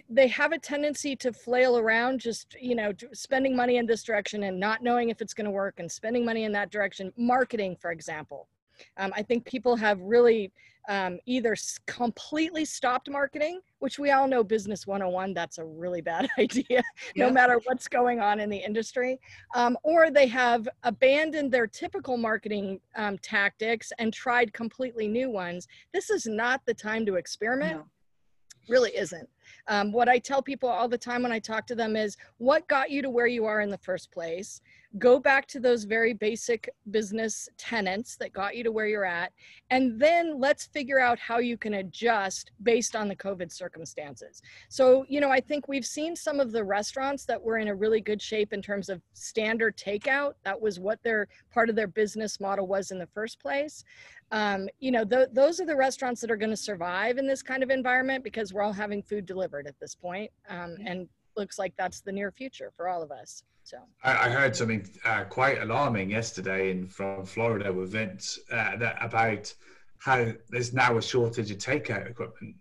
they 0.09 0.27
have 0.27 0.51
a 0.51 0.59
tendency 0.59 1.15
to 1.15 1.33
flail 1.33 1.77
around 1.77 2.19
just 2.19 2.55
you 2.61 2.75
know 2.75 2.91
spending 3.13 3.55
money 3.55 3.77
in 3.77 3.85
this 3.85 4.03
direction 4.03 4.43
and 4.43 4.59
not 4.59 4.83
knowing 4.83 5.09
if 5.09 5.21
it's 5.21 5.33
going 5.33 5.45
to 5.45 5.51
work 5.51 5.79
and 5.79 5.91
spending 5.91 6.23
money 6.23 6.43
in 6.43 6.51
that 6.51 6.69
direction 6.71 7.11
marketing 7.17 7.75
for 7.75 7.91
example 7.91 8.47
um, 8.97 9.11
i 9.15 9.21
think 9.21 9.45
people 9.45 9.75
have 9.75 9.99
really 10.01 10.51
um, 10.89 11.19
either 11.27 11.51
s- 11.51 11.79
completely 11.85 12.65
stopped 12.65 13.07
marketing 13.09 13.59
which 13.79 13.99
we 13.99 14.11
all 14.11 14.27
know 14.27 14.43
business 14.43 14.87
101 14.87 15.33
that's 15.33 15.59
a 15.59 15.63
really 15.63 16.01
bad 16.01 16.27
idea 16.39 16.81
no 17.15 17.27
Yeah. 17.27 17.31
matter 17.31 17.59
what's 17.65 17.87
going 17.87 18.19
on 18.19 18.39
in 18.39 18.49
the 18.49 18.57
industry 18.57 19.19
um, 19.55 19.77
or 19.83 20.09
they 20.09 20.25
have 20.27 20.67
abandoned 20.83 21.51
their 21.51 21.67
typical 21.67 22.17
marketing 22.17 22.79
um, 22.95 23.17
tactics 23.19 23.91
and 23.99 24.11
tried 24.11 24.51
completely 24.53 25.07
new 25.07 25.29
ones 25.29 25.67
this 25.93 26.09
is 26.09 26.25
not 26.25 26.61
the 26.65 26.73
time 26.73 27.05
to 27.05 27.15
experiment 27.15 27.77
No. 27.77 27.85
really 28.69 28.91
isn't. 28.97 29.29
Um, 29.67 29.91
what 29.91 30.09
I 30.09 30.19
tell 30.19 30.41
people 30.41 30.69
all 30.69 30.87
the 30.87 30.97
time 30.97 31.23
when 31.23 31.31
I 31.31 31.39
talk 31.39 31.65
to 31.67 31.75
them 31.75 31.95
is 31.95 32.17
what 32.37 32.67
got 32.67 32.91
you 32.91 33.01
to 33.01 33.09
where 33.09 33.27
you 33.27 33.45
are 33.45 33.61
in 33.61 33.69
the 33.69 33.77
first 33.77 34.11
place? 34.11 34.61
Go 34.97 35.19
back 35.19 35.47
to 35.47 35.59
those 35.59 35.85
very 35.85 36.13
basic 36.13 36.69
business 36.89 37.47
tenets 37.57 38.17
that 38.17 38.33
got 38.33 38.57
you 38.57 38.63
to 38.63 38.71
where 38.71 38.87
you're 38.87 39.05
at. 39.05 39.31
And 39.69 39.99
then 39.99 40.37
let's 40.37 40.65
figure 40.65 40.99
out 40.99 41.17
how 41.17 41.37
you 41.37 41.57
can 41.57 41.75
adjust 41.75 42.51
based 42.63 42.95
on 42.95 43.07
the 43.07 43.15
COVID 43.15 43.51
circumstances. 43.53 44.41
So, 44.67 45.05
you 45.07 45.21
know, 45.21 45.29
I 45.29 45.39
think 45.39 45.69
we've 45.69 45.85
seen 45.85 46.15
some 46.15 46.41
of 46.41 46.51
the 46.51 46.63
restaurants 46.63 47.23
that 47.25 47.41
were 47.41 47.57
in 47.57 47.69
a 47.69 47.75
really 47.75 48.01
good 48.01 48.21
shape 48.21 48.51
in 48.51 48.61
terms 48.61 48.89
of 48.89 49.01
standard 49.13 49.77
takeout. 49.77 50.33
That 50.43 50.59
was 50.59 50.79
what 50.79 51.01
their 51.03 51.29
part 51.53 51.69
of 51.69 51.75
their 51.77 51.87
business 51.87 52.41
model 52.41 52.67
was 52.67 52.91
in 52.91 52.99
the 52.99 53.07
first 53.07 53.39
place 53.39 53.85
um, 54.31 54.69
you 54.79 54.91
know, 54.91 55.03
th- 55.03 55.29
those 55.33 55.59
are 55.59 55.65
the 55.65 55.75
restaurants 55.75 56.21
that 56.21 56.31
are 56.31 56.37
going 56.37 56.51
to 56.51 56.57
survive 56.57 57.17
in 57.17 57.27
this 57.27 57.43
kind 57.43 57.63
of 57.63 57.69
environment 57.69 58.23
because 58.23 58.53
we're 58.53 58.61
all 58.61 58.73
having 58.73 59.03
food 59.03 59.25
delivered 59.25 59.67
at 59.67 59.79
this 59.79 59.93
point, 59.93 60.31
um, 60.49 60.77
and 60.85 61.07
looks 61.35 61.59
like 61.59 61.73
that's 61.77 62.01
the 62.01 62.11
near 62.11 62.31
future 62.31 62.71
for 62.75 62.87
all 62.87 63.01
of 63.01 63.11
us. 63.11 63.43
So 63.63 63.77
I, 64.03 64.27
I 64.27 64.29
heard 64.29 64.55
something 64.55 64.89
uh, 65.05 65.25
quite 65.25 65.61
alarming 65.61 66.09
yesterday 66.09 66.71
in 66.71 66.87
from 66.87 67.25
Florida 67.25 67.71
with 67.71 67.91
Vince 67.91 68.39
uh, 68.51 68.77
that 68.77 68.97
about 69.01 69.53
how 69.99 70.31
there's 70.49 70.73
now 70.73 70.97
a 70.97 71.01
shortage 71.01 71.51
of 71.51 71.57
takeout 71.57 72.09
equipment 72.09 72.55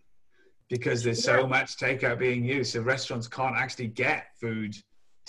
because 0.69 1.03
there's 1.03 1.25
so 1.25 1.47
much 1.47 1.77
takeout 1.77 2.19
being 2.19 2.45
used, 2.45 2.73
so 2.73 2.81
restaurants 2.81 3.27
can't 3.27 3.57
actually 3.57 3.89
get 3.89 4.27
food. 4.41 4.75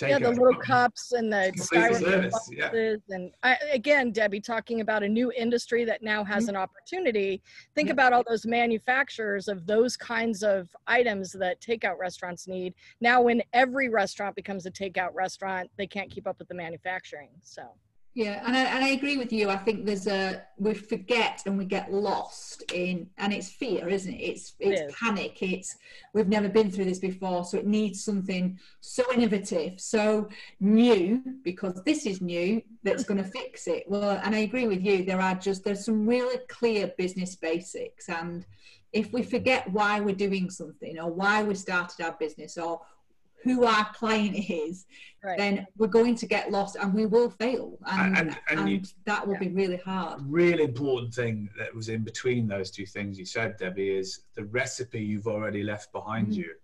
Yeah, 0.10 0.20
the 0.20 0.30
little 0.30 0.56
cups 0.56 1.12
and 1.12 1.32
the 1.32 1.52
styrofoam 1.56 2.00
service, 2.00 2.50
yeah. 2.52 2.66
boxes, 2.66 3.02
and 3.10 3.32
I, 3.44 3.58
again, 3.72 4.12
Debbie, 4.12 4.42
talking 4.42 4.82
about 4.82 5.04
a 5.04 5.08
new 5.08 5.32
industry 5.32 5.86
that 5.86 6.02
now 6.02 6.24
has 6.24 6.48
an 6.48 6.56
opportunity. 6.56 7.42
Think 7.76 7.88
Yeah. 7.88 7.94
about 7.94 8.14
all 8.14 8.24
those 8.28 8.46
manufacturers 8.46 9.48
of 9.48 9.66
those 9.66 9.96
kinds 9.98 10.44
of 10.44 10.70
items 10.88 11.32
that 11.34 11.62
takeout 11.62 11.98
restaurants 11.98 12.48
need. 12.48 12.74
Now, 13.00 13.22
when 13.22 13.42
every 13.54 13.90
restaurant 13.90 14.36
becomes 14.36 14.66
a 14.66 14.72
takeout 14.72 15.14
restaurant, 15.14 15.70
they 15.78 15.88
can't 15.88 16.10
keep 16.10 16.28
up 16.28 16.40
with 16.40 16.48
the 16.48 16.56
manufacturing. 16.56 17.30
So. 17.42 17.64
Yeah, 18.14 18.44
and 18.46 18.58
I, 18.58 18.60
and 18.62 18.84
I 18.84 18.90
agree 18.90 19.18
with 19.18 19.32
you. 19.32 19.50
I 19.50 19.56
think 19.56 19.86
there's 19.86 20.08
a 20.08 20.44
we 20.58 20.74
forget 20.74 21.44
and 21.46 21.58
we 21.58 21.64
get 21.64 21.94
lost 21.94 22.62
in, 22.74 23.10
and 23.18 23.32
it's 23.32 23.48
fear, 23.48 23.88
isn't 23.88 24.14
it? 24.14 24.18
It's 24.18 24.54
it's 24.60 24.82
is. 24.82 24.94
panic. 24.94 25.42
It's 25.42 25.78
we've 26.14 26.28
never 26.28 26.50
been 26.50 26.70
through 26.70 26.86
this 26.86 27.00
before, 27.00 27.46
so 27.46 27.58
it 27.58 27.66
needs 27.66 28.04
something 28.04 28.60
so 28.82 29.04
innovative, 29.14 29.80
so 29.80 30.28
new 30.60 31.24
because 31.44 31.82
this 31.86 32.06
is 32.06 32.22
new 32.22 32.62
that's 32.84 33.06
going 33.06 33.24
to 33.24 33.30
fix 33.30 33.68
it. 33.68 33.86
Well, 33.88 34.20
and 34.24 34.36
I 34.36 34.40
agree 34.40 34.68
with 34.68 34.84
you. 34.84 35.06
There 35.06 35.22
are 35.22 35.36
just 35.36 35.64
there's 35.64 35.86
some 35.86 36.06
really 36.06 36.40
clear 36.50 36.92
business 36.98 37.38
basics, 37.38 38.10
and 38.10 38.46
if 38.92 39.14
we 39.14 39.24
forget 39.24 39.72
why 39.72 40.02
we're 40.02 40.16
doing 40.16 40.50
something 40.50 41.00
or 41.00 41.10
why 41.10 41.44
we 41.44 41.56
started 41.56 42.04
our 42.04 42.18
business 42.20 42.58
or 42.58 42.82
who 43.44 43.66
our 43.66 43.86
client 43.94 44.36
is, 44.50 44.86
Right. 45.24 45.38
then 45.38 45.68
we're 45.78 45.88
going 45.88 46.16
to 46.16 46.26
get 46.26 46.52
lost 46.52 46.76
and 46.76 46.94
we 46.94 47.06
will 47.06 47.30
fail, 47.30 47.78
and 47.86 48.18
And- 48.18 48.30
and, 48.50 48.60
and 48.60 48.70
you- 48.70 48.82
that 49.06 49.28
will 49.28 49.38
be 49.38 49.50
really 49.50 49.78
hard. 49.78 50.22
really 50.26 50.64
important 50.64 51.14
thing 51.14 51.50
that 51.58 51.74
was 51.74 51.90
in 51.90 52.04
between 52.04 52.48
those 52.48 52.72
two 52.72 52.86
things 52.86 53.18
you 53.20 53.26
said, 53.26 53.58
Debbie, 53.58 53.90
is 53.96 54.22
the 54.36 54.46
recipe 54.46 55.00
you've 55.04 55.28
already 55.28 55.64
left 55.64 55.92
behind 55.92 56.28
Mhm. 56.30 56.36
you. 56.36 56.56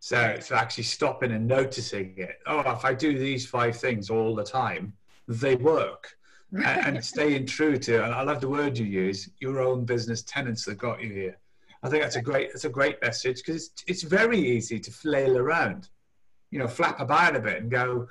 So, 0.00 0.38
so 0.40 0.54
actually 0.56 0.84
stopping 0.84 1.30
and 1.32 1.46
noticing 1.46 2.14
it. 2.16 2.38
Oh, 2.46 2.60
if 2.72 2.84
I 2.84 2.94
do 2.94 3.18
these 3.18 3.46
five 3.46 3.76
things 3.76 4.08
all 4.10 4.34
the 4.34 4.44
time, 4.44 4.94
they 5.28 5.56
work. 5.56 6.16
And, 6.52 6.64
and 6.96 7.04
staying 7.04 7.46
true 7.46 7.76
to, 7.78 8.02
and 8.04 8.12
I 8.12 8.22
love 8.22 8.40
the 8.40 8.48
word 8.48 8.76
you 8.76 8.84
use, 8.86 9.28
your 9.38 9.60
own 9.60 9.84
business 9.84 10.22
tenants 10.22 10.64
that 10.64 10.78
got 10.78 11.00
you 11.00 11.10
here. 11.12 11.36
I 11.84 11.88
think 11.88 12.02
that's 12.02 12.16
a 12.16 12.22
great, 12.22 12.48
that's 12.52 12.64
a 12.64 12.68
great 12.68 13.00
message 13.00 13.36
because 13.36 13.66
it's, 13.68 13.84
it's 13.86 14.02
very 14.02 14.38
easy 14.38 14.80
to 14.80 14.90
flail 14.90 15.38
around, 15.38 15.90
you 16.50 16.58
know, 16.58 16.68
flap 16.68 17.00
about 17.00 17.36
a 17.36 17.40
bit 17.40 17.62
and 17.62 17.70
go, 17.70 18.08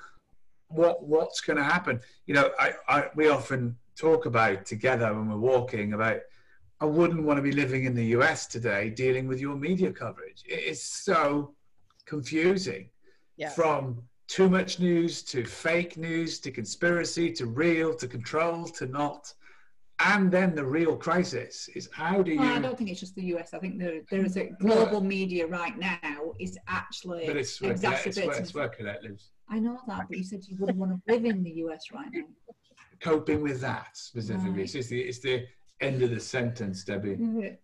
what, 0.69 1.03
what's 1.03 1.41
going 1.41 1.58
to 1.58 1.63
happen? 1.63 2.00
You 2.25 2.36
know, 2.36 2.51
I, 2.60 2.74
I, 2.88 3.05
we 3.15 3.29
often 3.29 3.75
talk 3.96 4.25
about 4.25 4.65
together 4.65 5.13
when 5.13 5.29
we're 5.29 5.38
walking 5.38 5.93
about, 5.93 6.19
I 6.79 6.86
wouldn't 6.86 7.24
want 7.24 7.38
to 7.38 7.43
be 7.43 7.51
living 7.51 7.84
in 7.86 7.93
the 7.93 8.05
US 8.17 8.46
today 8.48 8.89
dealing 8.89 9.27
with 9.27 9.39
your 9.41 9.55
media 9.55 9.91
coverage. 9.91 10.43
It 10.46 10.63
is 10.63 10.81
so 10.81 11.53
confusing 12.05 12.89
Yeah. 13.38 13.50
from 13.50 14.01
too 14.27 14.50
much 14.50 14.79
news 14.79 15.24
to 15.24 15.43
fake 15.43 15.98
news 15.98 16.39
to 16.39 16.51
conspiracy 16.51 17.31
to 17.34 17.46
real 17.48 17.93
to 17.96 18.08
control 18.08 18.65
to 18.65 18.86
not. 18.86 19.34
And 20.01 20.32
then 20.32 20.56
the 20.56 20.63
real 20.63 20.96
crisis 20.96 21.70
is 21.75 21.89
how 21.91 22.22
do 22.24 22.32
you. 22.32 22.39
Well, 22.39 22.56
I 22.56 22.60
don't 22.60 22.77
think 22.77 22.89
it's 22.89 23.01
just 23.01 23.15
the 23.15 23.24
US. 23.36 23.53
I 23.53 23.60
think 23.60 23.79
there, 23.79 24.01
there 24.10 24.24
is 24.25 24.38
a 24.38 24.50
global 24.60 25.01
media 25.01 25.46
right 25.46 25.77
now 25.77 26.34
is 26.39 26.58
actually 26.68 27.27
but 27.27 27.36
it's 27.36 27.60
where, 27.62 27.72
it's, 27.72 27.84
where, 27.84 27.91
exacerbating. 27.91 28.41
it's 28.41 28.53
where 28.53 28.70
Colette 28.70 29.03
lives. 29.03 29.32
I 29.50 29.60
know 29.60 29.77
that, 29.88 30.08
but 30.08 30.18
you 30.18 30.24
said 30.24 30.41
you 30.48 30.56
wouldn't 30.58 30.77
want 30.77 30.91
to 30.94 31.13
live 31.13 31.25
in 31.25 31.44
the 31.44 31.51
US 31.65 31.86
right 31.94 32.08
now. 32.13 32.24
Coping 33.01 33.41
with 33.41 33.60
that 33.62 33.98
specifically. 33.98 34.51
Right. 34.51 34.75
It's, 34.75 34.88
the, 34.88 35.01
it's 35.01 35.20
the 35.20 35.46
end 35.82 36.01
of 36.01 36.12
the 36.12 36.20
sentence, 36.20 36.84
Debbie. 36.84 37.18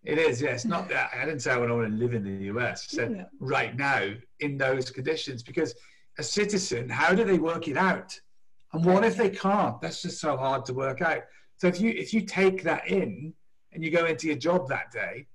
It 0.04 0.18
is, 0.18 0.42
yeah. 0.42 0.58
Not 0.66 0.90
that. 0.90 1.12
I 1.16 1.26
didn't 1.26 1.42
say 1.42 1.52
I 1.52 1.58
wouldn't 1.58 1.78
want 1.78 1.92
to 1.92 1.98
live 1.98 2.14
in 2.14 2.24
the 2.24 2.46
US. 2.46 2.88
I 2.92 2.96
said 2.96 3.12
Yeah. 3.12 3.24
right 3.40 3.76
now 3.78 4.10
in 4.40 4.58
those 4.58 4.90
conditions 4.90 5.44
because 5.44 5.74
a 6.18 6.24
citizen, 6.24 6.90
how 6.90 7.14
do 7.14 7.24
they 7.24 7.38
work 7.38 7.68
it 7.68 7.78
out? 7.78 8.18
And 8.74 8.84
what 8.86 9.06
if 9.06 9.16
they 9.16 9.30
can't? 9.30 9.80
That's 9.82 10.02
just 10.02 10.20
so 10.20 10.36
hard 10.36 10.66
to 10.66 10.74
work 10.74 11.02
out. 11.02 11.24
So 11.58 11.68
if 11.68 11.80
you 11.80 11.90
if 11.92 12.14
you 12.14 12.22
take 12.22 12.64
that 12.64 12.88
in 12.88 13.34
and 13.72 13.84
you 13.84 13.92
go 13.92 14.06
into 14.06 14.28
your 14.28 14.36
job 14.38 14.68
that 14.70 14.92
day, 14.92 15.28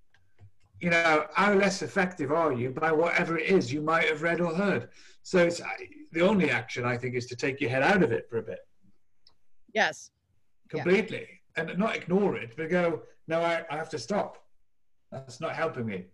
you 0.80 0.90
know 0.90 1.26
how 1.34 1.52
less 1.54 1.82
effective 1.82 2.32
are 2.32 2.52
you 2.52 2.70
by 2.70 2.92
whatever 2.92 3.38
it 3.38 3.48
is 3.48 3.72
you 3.72 3.82
might 3.82 4.08
have 4.08 4.22
read 4.22 4.40
or 4.40 4.54
heard. 4.54 4.88
So 5.22 5.38
it's 5.46 5.60
the 6.12 6.22
only 6.22 6.50
action 6.50 6.84
I 6.84 6.96
think 6.96 7.14
is 7.14 7.26
to 7.26 7.36
take 7.36 7.60
your 7.60 7.70
head 7.70 7.82
out 7.82 8.02
of 8.02 8.12
it 8.12 8.28
for 8.28 8.38
a 8.38 8.42
bit 8.42 8.60
yes. 9.74 10.10
Yeah. 10.72 10.82
completely 10.82 11.26
and 11.56 11.76
not 11.78 11.96
ignore 11.96 12.36
it, 12.36 12.52
but 12.56 12.70
go, 12.70 13.02
no, 13.28 13.40
I, 13.40 13.64
I 13.70 13.76
have 13.76 13.90
to 13.90 13.98
stop. 13.98 14.38
That's 15.10 15.40
not 15.40 15.54
helping 15.54 15.86
me. 15.86 16.06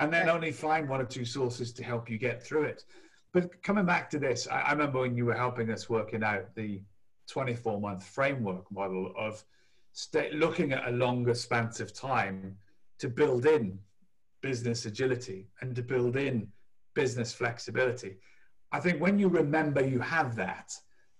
And 0.00 0.12
then 0.12 0.26
Right. 0.26 0.34
only 0.34 0.52
find 0.52 0.88
one 0.88 1.00
or 1.00 1.04
two 1.04 1.24
sources 1.24 1.72
to 1.74 1.84
help 1.84 2.08
you 2.08 2.18
get 2.18 2.42
through 2.42 2.64
it. 2.64 2.84
But 3.32 3.62
coming 3.62 3.84
back 3.84 4.08
to 4.10 4.18
this, 4.18 4.48
I, 4.48 4.60
I 4.60 4.72
remember 4.72 5.00
when 5.00 5.16
you 5.16 5.26
were 5.26 5.34
helping 5.34 5.70
us 5.70 5.90
working 5.90 6.22
out 6.22 6.54
the 6.54 6.80
24 7.28 7.80
month 7.80 8.04
framework 8.04 8.70
model 8.72 9.12
of 9.16 9.44
looking 10.32 10.72
at 10.72 10.88
a 10.88 10.92
longer 10.92 11.34
span 11.34 11.70
of 11.80 11.94
time 11.94 12.56
to 12.98 13.08
build 13.08 13.46
in 13.46 13.78
business 14.40 14.86
agility 14.86 15.46
and 15.60 15.74
to 15.76 15.82
build 15.82 16.16
in 16.16 16.48
business 16.94 17.32
flexibility. 17.32 18.16
I 18.72 18.80
think 18.80 19.00
when 19.00 19.18
you 19.18 19.28
remember 19.28 19.86
you 19.86 20.00
have 20.00 20.36
that, 20.36 20.74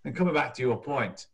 and 0.05 0.15
coming 0.15 0.35
back 0.35 0.55
to 0.55 0.63
your 0.63 0.77
point, 0.77 1.27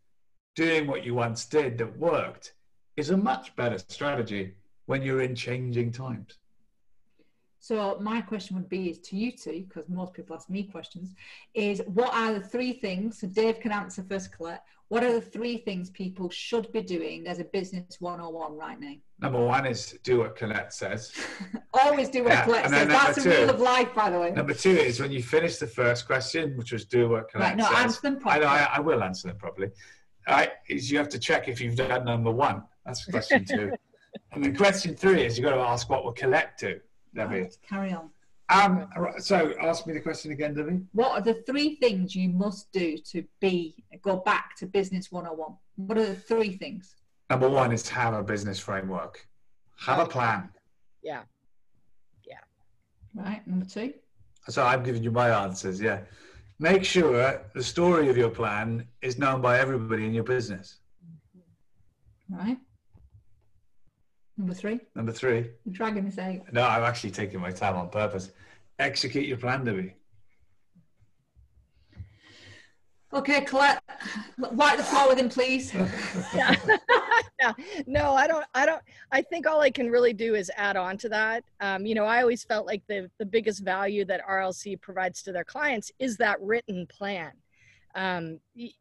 doing 0.55 0.87
what 0.87 1.03
you 1.03 1.13
once 1.13 1.45
did 1.45 1.77
that 1.77 1.97
worked 1.97 2.53
is 2.95 3.09
a 3.09 3.17
much 3.17 3.55
better 3.55 3.77
strategy 3.77 4.53
when 4.85 5.01
you're 5.01 5.21
in 5.21 5.35
changing 5.35 5.91
times. 5.91 6.37
So 7.65 7.97
my 7.99 8.21
question 8.21 8.55
would 8.57 8.69
be 8.69 8.91
is 8.91 8.99
to 8.99 9.15
you 9.15 9.31
two, 9.31 9.65
because 9.67 9.89
most 9.89 10.13
people 10.13 10.35
ask 10.35 10.51
me 10.51 10.61
questions, 10.65 11.15
is 11.55 11.81
what 11.87 12.13
are 12.13 12.31
the 12.31 12.39
three 12.39 12.73
things, 12.73 13.21
so 13.21 13.25
Dave 13.25 13.59
can 13.59 13.71
answer 13.71 14.05
first, 14.07 14.31
Colette, 14.31 14.63
what 14.89 15.03
are 15.03 15.11
the 15.11 15.19
three 15.19 15.57
things 15.57 15.89
people 15.89 16.29
should 16.29 16.71
be 16.71 16.83
doing 16.83 17.25
as 17.25 17.39
a 17.39 17.43
business 17.45 17.99
101 17.99 18.55
right 18.55 18.79
now? 18.79 18.93
Number 19.19 19.43
one 19.43 19.65
is 19.65 19.97
do 20.03 20.19
what 20.19 20.35
Colette 20.35 20.73
says. 20.73 21.11
Always 21.73 22.09
do 22.09 22.23
what 22.25 22.33
Yeah, 22.33 22.45
Colette 22.45 22.69
says. 22.69 22.87
That's 22.87 23.25
a 23.25 23.41
rule 23.41 23.49
of 23.49 23.59
life, 23.59 23.95
by 23.95 24.11
the 24.11 24.19
way. 24.19 24.29
Number 24.29 24.53
two 24.53 24.69
is 24.69 24.99
when 24.99 25.11
you 25.11 25.23
finish 25.23 25.57
the 25.57 25.65
first 25.65 26.05
question, 26.05 26.55
which 26.57 26.71
was 26.71 26.85
do 26.85 27.09
what 27.09 27.31
Colette 27.31 27.47
Right, 27.47 27.57
no, 27.57 27.65
says. 27.65 27.77
answer 27.77 28.01
them 28.03 28.17
I 28.17 28.19
properly. 28.19 28.41
know, 28.41 28.47
I, 28.51 28.69
I 28.75 28.79
will 28.79 29.01
answer 29.03 29.27
them 29.29 29.37
properly. 29.37 29.69
Right, 30.29 30.51
is 30.69 30.91
you 30.91 30.99
have 30.99 31.09
to 31.09 31.17
check 31.17 31.47
if 31.47 31.59
you've 31.59 31.77
done 31.77 32.05
number 32.05 32.29
one. 32.29 32.61
That's 32.85 33.05
question 33.05 33.43
two. 33.43 33.71
and 34.33 34.43
then 34.43 34.55
question 34.55 34.95
three 34.95 35.25
is 35.25 35.39
you've 35.39 35.45
got 35.49 35.55
to 35.55 35.61
ask 35.61 35.89
what 35.89 36.03
will 36.05 36.13
Colette 36.13 36.59
do, 36.59 36.79
Debbie. 37.15 37.41
Right, 37.41 37.57
carry 37.67 37.93
on. 37.93 38.09
Um, 38.49 38.87
so 39.17 39.53
ask 39.59 39.87
me 39.87 39.93
the 39.93 39.99
question 40.01 40.31
again, 40.31 40.53
Debbie. 40.53 40.81
What 40.91 41.11
are 41.11 41.21
the 41.21 41.41
three 41.47 41.75
things 41.77 42.15
you 42.15 42.29
must 42.29 42.71
do 42.71 42.97
to 43.11 43.23
be 43.39 43.83
go 44.03 44.17
back 44.17 44.55
to 44.57 44.67
business 44.67 45.11
101? 45.11 45.55
What 45.77 45.97
are 45.97 46.05
the 46.05 46.15
three 46.15 46.55
things? 46.57 46.95
Number 47.29 47.49
one 47.49 47.71
is 47.71 47.89
have 47.89 48.13
a 48.13 48.21
business 48.21 48.59
framework. 48.59 49.27
Have 49.79 49.99
a 49.99 50.05
plan. 50.05 50.49
Yeah. 51.01 51.23
Yeah. 52.27 52.37
Right, 53.15 53.45
number 53.47 53.65
two. 53.65 53.93
So 54.47 54.63
I'm 54.63 54.83
giving 54.83 55.03
you 55.03 55.11
my 55.11 55.29
answers. 55.43 55.81
Yeah. 55.81 56.01
Make 56.59 56.85
sure 56.85 57.41
the 57.53 57.63
story 57.63 58.09
of 58.09 58.15
your 58.15 58.29
plan 58.29 58.87
is 59.01 59.17
known 59.17 59.41
by 59.41 59.59
everybody 59.59 60.05
in 60.05 60.13
your 60.13 60.23
business. 60.23 60.77
Right. 62.29 62.57
Number 64.37 64.53
three. 64.53 64.79
Number 64.95 65.11
three. 65.11 65.49
I'm 65.65 65.71
dragging 65.71 66.05
this 66.05 66.17
out. 66.17 66.51
No, 66.51 66.63
I'm 66.63 66.83
actually 66.83 67.11
taking 67.11 67.39
my 67.39 67.51
time 67.51 67.75
on 67.75 67.89
purpose. 67.89 68.31
Execute 68.79 69.25
your 69.25 69.37
plan, 69.37 69.63
Debbie. 69.63 69.95
Okay, 73.13 73.41
Colette, 73.45 73.81
wipe 74.37 74.75
the 74.75 74.83
floor 74.83 75.07
with 75.07 75.17
him, 75.17 75.29
please. 75.29 75.73
yeah. 76.35 76.53
yeah. 77.39 77.53
No, 77.87 78.13
I 78.13 78.27
don't. 78.27 78.43
I 78.53 78.65
don't. 78.65 78.81
I 79.09 79.21
think 79.21 79.47
all 79.47 79.61
I 79.61 79.71
can 79.71 79.89
really 79.89 80.11
do 80.11 80.35
is 80.35 80.51
add 80.57 80.75
on 80.75 80.97
to 80.97 81.09
that. 81.09 81.45
Um, 81.61 81.85
you 81.85 81.95
know, 81.95 82.03
I 82.03 82.19
always 82.21 82.43
felt 82.43 82.67
like 82.67 82.83
the 82.89 83.09
the 83.17 83.25
biggest 83.25 83.63
value 83.63 84.03
that 84.05 84.21
RLC 84.29 84.81
provides 84.81 85.23
to 85.23 85.31
their 85.31 85.45
clients 85.45 85.93
is 85.97 86.17
that 86.17 86.41
written 86.41 86.85
plan. 86.87 87.31
Um, 87.95 88.39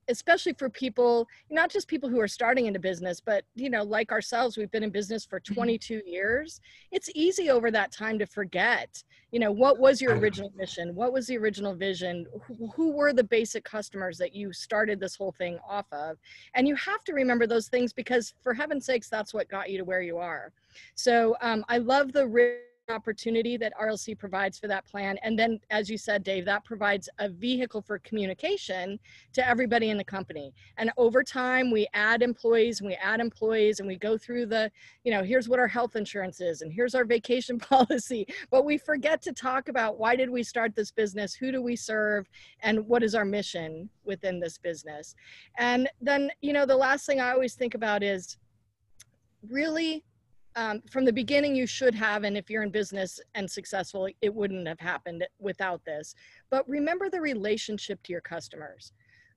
especially 0.08 0.54
for 0.54 0.68
people, 0.68 1.26
not 1.50 1.70
just 1.70 1.88
people 1.88 2.08
who 2.08 2.20
are 2.20 2.28
starting 2.28 2.66
into 2.66 2.80
business, 2.80 3.20
but 3.20 3.44
you 3.54 3.70
know, 3.70 3.82
like 3.82 4.10
ourselves, 4.12 4.56
we've 4.56 4.70
been 4.70 4.82
in 4.82 4.90
business 4.90 5.24
for 5.24 5.40
22 5.40 6.02
years. 6.04 6.60
It's 6.90 7.08
easy 7.14 7.50
over 7.50 7.70
that 7.70 7.92
time 7.92 8.18
to 8.18 8.26
forget. 8.26 9.02
You 9.30 9.40
know, 9.40 9.52
what 9.52 9.78
was 9.78 10.00
your 10.00 10.16
original 10.16 10.52
mission? 10.56 10.94
What 10.94 11.12
was 11.12 11.26
the 11.26 11.38
original 11.38 11.74
vision? 11.74 12.26
Who, 12.46 12.68
who 12.68 12.90
were 12.92 13.12
the 13.12 13.24
basic 13.24 13.64
customers 13.64 14.18
that 14.18 14.34
you 14.34 14.52
started 14.52 15.00
this 15.00 15.16
whole 15.16 15.32
thing 15.32 15.58
off 15.68 15.86
of? 15.92 16.18
and 16.54 16.66
you 16.66 16.74
have 16.76 17.04
to 17.04 17.12
remember 17.12 17.46
those 17.46 17.68
things 17.68 17.92
because 17.92 18.34
for 18.42 18.54
heaven's 18.54 18.86
sakes 18.86 19.08
that's 19.08 19.34
what 19.34 19.48
got 19.48 19.70
you 19.70 19.78
to 19.78 19.84
where 19.84 20.02
you 20.02 20.18
are 20.18 20.52
so 20.94 21.36
um, 21.40 21.64
i 21.68 21.78
love 21.78 22.12
the 22.12 22.26
opportunity 22.90 23.56
that 23.56 23.72
rlc 23.80 24.18
provides 24.18 24.58
for 24.58 24.68
that 24.68 24.86
plan. 24.86 25.16
And 25.22 25.38
then 25.38 25.58
as 25.70 25.88
you 25.88 25.96
said 25.96 26.22
dave 26.22 26.44
that 26.44 26.64
provides 26.64 27.08
a 27.18 27.28
vehicle 27.28 27.80
for 27.80 27.98
communication 28.00 28.98
to 29.32 29.46
everybody 29.46 29.90
in 29.90 29.96
the 29.96 30.04
company. 30.04 30.52
And 30.76 30.90
over 30.96 31.22
time 31.22 31.70
we 31.70 31.86
add 31.94 32.22
employees 32.22 32.80
and 32.80 32.88
we 32.88 32.94
add 32.94 33.20
employees 33.20 33.80
and 33.80 33.88
we 33.88 33.96
go 33.96 34.18
through 34.18 34.46
the 34.46 34.70
you 35.02 35.12
know 35.12 35.22
here's 35.22 35.48
what 35.48 35.58
our 35.58 35.68
health 35.68 35.96
insurance 35.96 36.40
is 36.40 36.62
and 36.62 36.72
here's 36.72 36.94
our 36.94 37.04
vacation 37.04 37.58
policy. 37.74 38.26
But 38.50 38.64
we 38.64 38.76
forget 38.78 39.22
to 39.22 39.32
talk 39.32 39.68
about 39.68 39.98
why 39.98 40.16
did 40.16 40.30
we 40.30 40.42
start 40.42 40.74
this 40.74 40.90
business 40.90 41.34
who 41.34 41.52
do 41.52 41.62
we 41.62 41.76
serve 41.76 42.28
and 42.60 42.86
what 42.86 43.02
is 43.02 43.14
our 43.14 43.24
mission 43.24 43.88
within 44.04 44.40
this 44.40 44.58
business. 44.58 45.14
And 45.58 45.88
then, 46.00 46.30
you 46.40 46.52
know, 46.52 46.66
the 46.66 46.76
last 46.76 47.06
thing 47.06 47.20
I 47.20 47.32
always 47.32 47.54
think 47.54 47.74
about 47.74 48.02
is 48.02 48.36
really 49.48 50.04
um, 50.56 50.82
from 50.90 51.04
the 51.04 51.12
beginning, 51.12 51.56
you 51.56 51.66
should 51.66 51.94
have, 51.94 52.24
and 52.24 52.36
if 52.36 52.48
you're 52.48 52.62
in 52.62 52.70
business 52.70 53.20
and 53.34 53.50
successful, 53.50 54.08
it 54.20 54.34
wouldn't 54.34 54.68
have 54.68 54.80
happened 54.80 55.26
without 55.40 55.84
this. 55.84 56.14
But 56.50 56.68
remember 56.68 57.10
the 57.10 57.20
relationship 57.20 58.02
to 58.04 58.12
your 58.12 58.20
customers. 58.20 58.92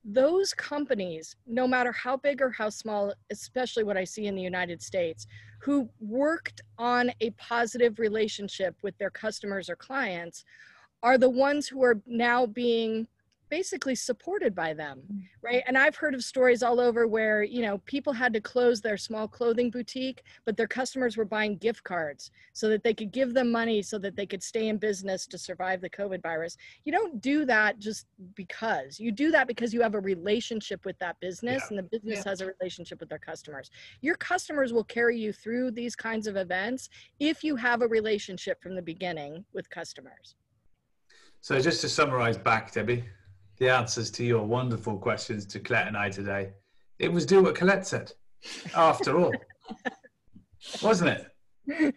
those 0.10 0.54
companies, 0.54 1.36
no 1.46 1.68
matter 1.68 1.92
how 1.92 2.16
big 2.16 2.42
or 2.42 2.50
how 2.50 2.70
small, 2.70 3.14
especially 3.30 3.84
what 3.84 3.98
I 3.98 4.06
see 4.06 4.28
in 4.28 4.36
the 4.36 4.42
United 4.42 4.82
States, 4.82 5.28
who 5.60 5.90
worked 6.00 6.62
on 6.78 7.12
a 7.20 7.32
positive 7.32 8.00
relationship 8.00 8.76
with 8.84 8.98
their 8.98 9.10
customers 9.10 9.70
or 9.70 9.76
clients, 9.76 10.46
are 11.04 11.18
the 11.18 11.30
ones 11.30 11.68
who 11.68 11.84
are 11.84 12.02
now 12.06 12.46
being 12.46 13.08
basically 13.50 13.96
supported 13.96 14.54
by 14.54 14.74
them 14.74 15.02
Mm. 15.12 15.22
right 15.42 15.64
and 15.68 15.78
i've 15.78 15.96
heard 15.96 16.14
of 16.16 16.24
stories 16.24 16.64
all 16.64 16.80
over 16.80 17.08
where 17.08 17.44
you 17.44 17.62
know 17.62 17.78
people 17.80 18.12
had 18.14 18.34
to 18.34 18.42
close 18.42 18.82
their 18.82 18.98
small 18.98 19.28
clothing 19.28 19.70
boutique 19.70 20.24
but 20.46 20.58
their 20.58 20.68
customers 20.68 21.16
were 21.18 21.26
buying 21.26 21.56
gift 21.58 21.84
cards 21.84 22.32
so 22.54 22.68
that 22.70 22.84
they 22.84 22.94
could 22.94 23.12
give 23.12 23.34
them 23.34 23.52
money 23.52 23.82
so 23.82 23.98
that 23.98 24.16
they 24.16 24.26
could 24.26 24.44
stay 24.44 24.68
in 24.68 24.78
business 24.78 25.26
to 25.28 25.38
survive 25.38 25.80
the 25.82 25.90
covid 25.90 26.22
virus 26.22 26.58
you 26.84 26.92
don't 26.92 27.22
do 27.22 27.46
that 27.46 27.80
just 27.80 28.06
because 28.36 29.00
you 29.00 29.12
do 29.12 29.32
that 29.32 29.48
because 29.48 29.74
you 29.74 29.82
have 29.82 29.94
a 29.96 30.00
relationship 30.00 30.84
with 30.86 30.98
that 31.00 31.18
business 31.20 31.62
Yeah. 31.64 31.68
and 31.70 31.78
the 31.80 31.84
business 31.98 32.20
Yeah. 32.26 32.30
has 32.32 32.42
a 32.42 32.48
relationship 32.48 33.00
with 33.00 33.10
their 33.10 33.20
customers 33.20 33.70
your 34.02 34.16
customers 34.16 34.74
will 34.74 34.84
carry 34.84 35.18
you 35.18 35.32
through 35.32 35.72
these 35.72 35.96
kinds 35.96 36.28
of 36.28 36.36
events 36.36 36.90
if 37.20 37.44
you 37.44 37.56
have 37.56 37.82
a 37.82 37.88
relationship 37.88 38.62
from 38.62 38.76
the 38.76 38.82
beginning 38.82 39.46
with 39.54 39.70
customers 39.70 40.36
So 41.40 41.60
just 41.62 41.82
to 41.82 41.90
summarize 41.90 42.38
back, 42.38 42.74
Debbie, 42.74 43.04
the 43.60 43.70
answers 43.70 44.12
to 44.12 44.24
your 44.24 44.44
wonderful 44.44 44.98
questions 44.98 45.46
to 45.48 45.60
Colette 45.60 45.88
and 45.88 45.98
I 45.98 46.10
today, 46.10 46.52
it 47.00 47.12
was 47.12 47.26
do 47.26 47.44
what 47.44 47.56
Colette 47.56 47.86
said, 47.86 48.12
after 48.76 49.20
all. 49.20 49.34
Wasn't 50.82 51.10
it? 51.10 51.94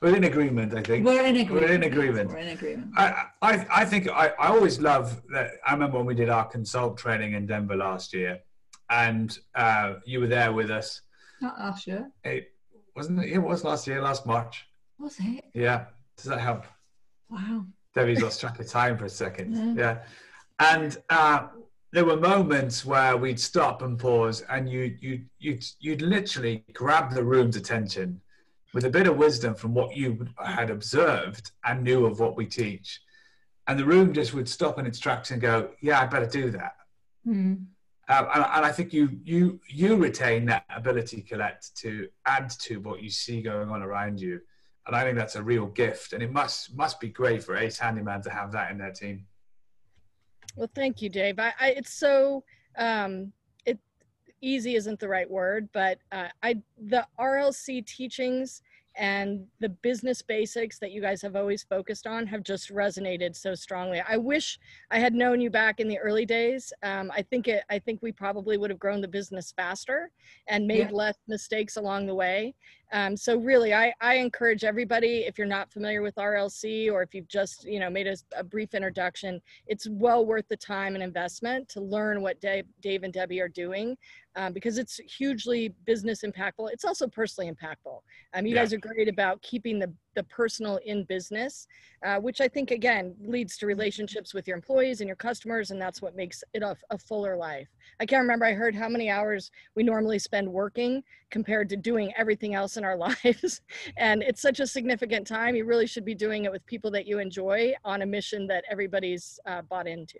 We're 0.00 0.16
in 0.16 0.24
agreement, 0.24 0.74
I 0.74 0.82
think. 0.82 1.06
We're 1.06 1.24
in 1.24 1.36
agreement. 1.36 1.70
in 1.72 1.82
agreement. 1.84 2.30
We're 2.30 2.38
in 2.38 2.48
agreement. 2.48 2.92
I, 2.96 3.24
I, 3.40 3.66
I 3.70 3.84
think 3.84 4.08
I, 4.10 4.28
I 4.38 4.48
always 4.48 4.78
love 4.78 5.22
that. 5.32 5.52
I 5.66 5.72
remember 5.72 5.96
when 5.96 6.06
we 6.06 6.14
did 6.14 6.28
our 6.28 6.44
consult 6.44 6.98
training 6.98 7.32
in 7.32 7.46
Denver 7.46 7.76
last 7.76 8.12
year, 8.12 8.40
and 8.90 9.38
uh, 9.54 9.94
you 10.04 10.20
were 10.20 10.26
there 10.26 10.52
with 10.52 10.70
us. 10.70 11.00
Not 11.40 11.58
last 11.58 11.86
year. 11.86 12.10
It 12.22 12.52
wasn't 12.94 13.20
it? 13.20 13.32
It 13.32 13.38
was 13.38 13.64
last 13.64 13.86
year, 13.86 14.02
last 14.02 14.26
March. 14.26 14.66
Was 14.98 15.16
it? 15.20 15.44
Yeah. 15.54 15.86
Does 16.16 16.26
that 16.26 16.40
help? 16.40 16.64
Wow. 17.30 17.64
Debbie's 17.94 18.20
lost 18.20 18.40
track 18.40 18.58
of 18.60 18.68
time 18.68 18.98
for 18.98 19.06
a 19.06 19.08
second. 19.08 19.54
Yeah. 19.54 19.74
Yeah. 19.74 19.98
And 20.58 20.96
uh, 21.10 21.48
there 21.92 22.04
were 22.04 22.16
moments 22.16 22.84
where 22.84 23.16
we'd 23.16 23.40
stop 23.40 23.82
and 23.82 23.98
pause, 23.98 24.42
and 24.50 24.68
you 24.68 24.96
you 25.00 25.22
you'd 25.38 25.64
you'd 25.80 26.02
literally 26.02 26.64
grab 26.72 27.12
the 27.12 27.24
room's 27.24 27.56
attention 27.56 28.20
with 28.72 28.84
a 28.84 28.90
bit 28.90 29.06
of 29.06 29.16
wisdom 29.16 29.54
from 29.54 29.74
what 29.74 29.96
you 29.96 30.26
had 30.44 30.70
observed 30.70 31.52
and 31.64 31.84
knew 31.84 32.04
of 32.06 32.18
what 32.18 32.36
we 32.36 32.46
teach, 32.46 33.00
and 33.66 33.78
the 33.78 33.84
room 33.84 34.12
just 34.12 34.34
would 34.34 34.48
stop 34.48 34.78
in 34.78 34.86
its 34.86 34.98
tracks 34.98 35.30
and 35.30 35.40
go, 35.40 35.70
"Yeah, 35.80 36.00
I 36.00 36.06
better 36.06 36.26
do 36.26 36.50
that." 36.50 36.74
Um, 38.08 38.26
and, 38.34 38.44
and 38.44 38.64
I 38.66 38.72
think 38.72 38.92
you 38.92 39.18
you 39.24 39.60
you 39.68 39.96
retain 39.96 40.46
that 40.46 40.64
ability, 40.74 41.22
Colette, 41.22 41.64
to 41.76 42.08
add 42.26 42.50
to 42.60 42.78
what 42.80 43.02
you 43.02 43.10
see 43.10 43.40
going 43.40 43.70
on 43.70 43.82
around 43.82 44.20
you, 44.20 44.40
and 44.86 44.94
I 44.94 45.04
think 45.04 45.16
that's 45.16 45.36
a 45.36 45.42
real 45.42 45.66
gift. 45.66 46.12
And 46.12 46.22
it 46.22 46.32
must 46.32 46.74
must 46.76 47.00
be 47.00 47.08
great 47.08 47.42
for 47.42 47.56
Ace 47.56 47.78
Handyman 47.78 48.22
to 48.22 48.30
have 48.30 48.52
that 48.52 48.70
in 48.70 48.78
their 48.78 48.92
team. 48.92 49.26
Well, 50.56 50.70
thank 50.74 51.02
you, 51.02 51.08
Dave. 51.08 51.38
I, 51.38 51.52
I 51.60 51.68
it's 51.70 51.92
so 51.92 52.44
um, 52.76 53.32
it 53.66 53.78
easy 54.40 54.76
isn't 54.76 55.00
the 55.00 55.08
right 55.08 55.30
word, 55.30 55.68
but 55.72 55.98
uh, 56.12 56.28
I 56.42 56.56
the 56.78 57.06
RLC 57.18 57.84
teachings 57.86 58.62
and 58.96 59.44
the 59.58 59.68
business 59.68 60.22
basics 60.22 60.78
that 60.78 60.92
you 60.92 61.00
guys 61.00 61.20
have 61.20 61.34
always 61.34 61.64
focused 61.64 62.06
on 62.06 62.28
have 62.28 62.44
just 62.44 62.72
resonated 62.72 63.34
so 63.34 63.52
strongly. 63.52 64.00
I 64.08 64.16
wish 64.16 64.56
I 64.92 65.00
had 65.00 65.14
known 65.14 65.40
you 65.40 65.50
back 65.50 65.80
in 65.80 65.88
the 65.88 65.98
early 65.98 66.24
days. 66.24 66.72
Um, 66.84 67.10
I 67.12 67.22
think 67.22 67.48
it. 67.48 67.64
I 67.68 67.80
think 67.80 68.00
we 68.02 68.12
probably 68.12 68.56
would 68.56 68.70
have 68.70 68.78
grown 68.78 69.00
the 69.00 69.08
business 69.08 69.52
faster 69.56 70.12
and 70.46 70.66
made 70.68 70.90
Yeah. 70.90 70.96
less 70.96 71.16
mistakes 71.26 71.76
along 71.76 72.06
the 72.06 72.14
way. 72.14 72.54
Um, 72.92 73.16
so 73.16 73.36
really, 73.38 73.74
I, 73.74 73.92
I 74.00 74.16
encourage 74.16 74.62
everybody, 74.64 75.24
if 75.26 75.36
you're 75.38 75.46
not 75.46 75.72
familiar 75.72 76.02
with 76.02 76.14
RLC 76.16 76.92
or 76.92 77.02
if 77.02 77.14
you've 77.14 77.28
just, 77.28 77.64
you 77.64 77.80
know, 77.80 77.90
made 77.90 78.06
a, 78.06 78.16
a 78.36 78.44
brief 78.44 78.74
introduction, 78.74 79.40
it's 79.66 79.88
well 79.88 80.24
worth 80.24 80.46
the 80.48 80.56
time 80.56 80.94
and 80.94 81.02
investment 81.02 81.68
to 81.70 81.80
learn 81.80 82.22
what 82.22 82.40
Dave, 82.40 82.66
Dave 82.80 83.02
and 83.02 83.12
Debbie 83.12 83.40
are 83.40 83.48
doing 83.48 83.96
um, 84.36 84.52
because 84.52 84.78
it's 84.78 84.98
hugely 84.98 85.74
business 85.86 86.22
impactful. 86.22 86.70
It's 86.72 86.84
also 86.84 87.06
personally 87.06 87.50
impactful. 87.50 87.98
Um, 88.34 88.46
you 88.46 88.54
Yeah. 88.54 88.60
guys 88.62 88.72
are 88.72 88.78
great 88.78 89.08
about 89.08 89.42
keeping 89.42 89.78
the, 89.78 89.92
the 90.14 90.22
personal 90.24 90.78
in 90.84 91.04
business, 91.04 91.66
uh, 92.04 92.18
which 92.18 92.40
I 92.40 92.48
think, 92.48 92.70
again, 92.70 93.14
leads 93.24 93.56
to 93.58 93.66
relationships 93.66 94.34
with 94.34 94.46
your 94.46 94.56
employees 94.56 95.00
and 95.00 95.08
your 95.08 95.16
customers, 95.16 95.70
and 95.70 95.80
that's 95.80 96.00
what 96.02 96.16
makes 96.16 96.42
it 96.52 96.62
a, 96.62 96.76
a 96.90 96.98
fuller 96.98 97.36
life. 97.36 97.68
I 98.00 98.06
can't 98.06 98.22
remember, 98.22 98.44
I 98.44 98.52
heard 98.52 98.74
how 98.74 98.88
many 98.88 99.10
hours 99.10 99.50
we 99.74 99.82
normally 99.82 100.18
spend 100.18 100.48
working 100.48 101.02
compared 101.30 101.68
to 101.70 101.76
doing 101.76 102.12
everything 102.16 102.54
else 102.54 102.76
in 102.76 102.84
our 102.84 102.96
lives. 103.24 103.60
And 103.96 104.22
it's 104.22 104.42
such 104.42 104.60
a 104.60 104.66
significant 104.66 105.26
time. 105.26 105.56
You 105.56 105.64
really 105.64 105.86
should 105.86 106.04
be 106.04 106.14
doing 106.14 106.44
it 106.44 106.52
with 106.52 106.64
people 106.66 106.90
that 106.92 107.06
you 107.06 107.18
enjoy 107.18 107.74
on 107.84 108.02
a 108.02 108.06
mission 108.06 108.46
that 108.48 108.64
everybody's 108.70 109.38
uh, 109.46 109.62
bought 109.62 109.86
into. 109.86 110.18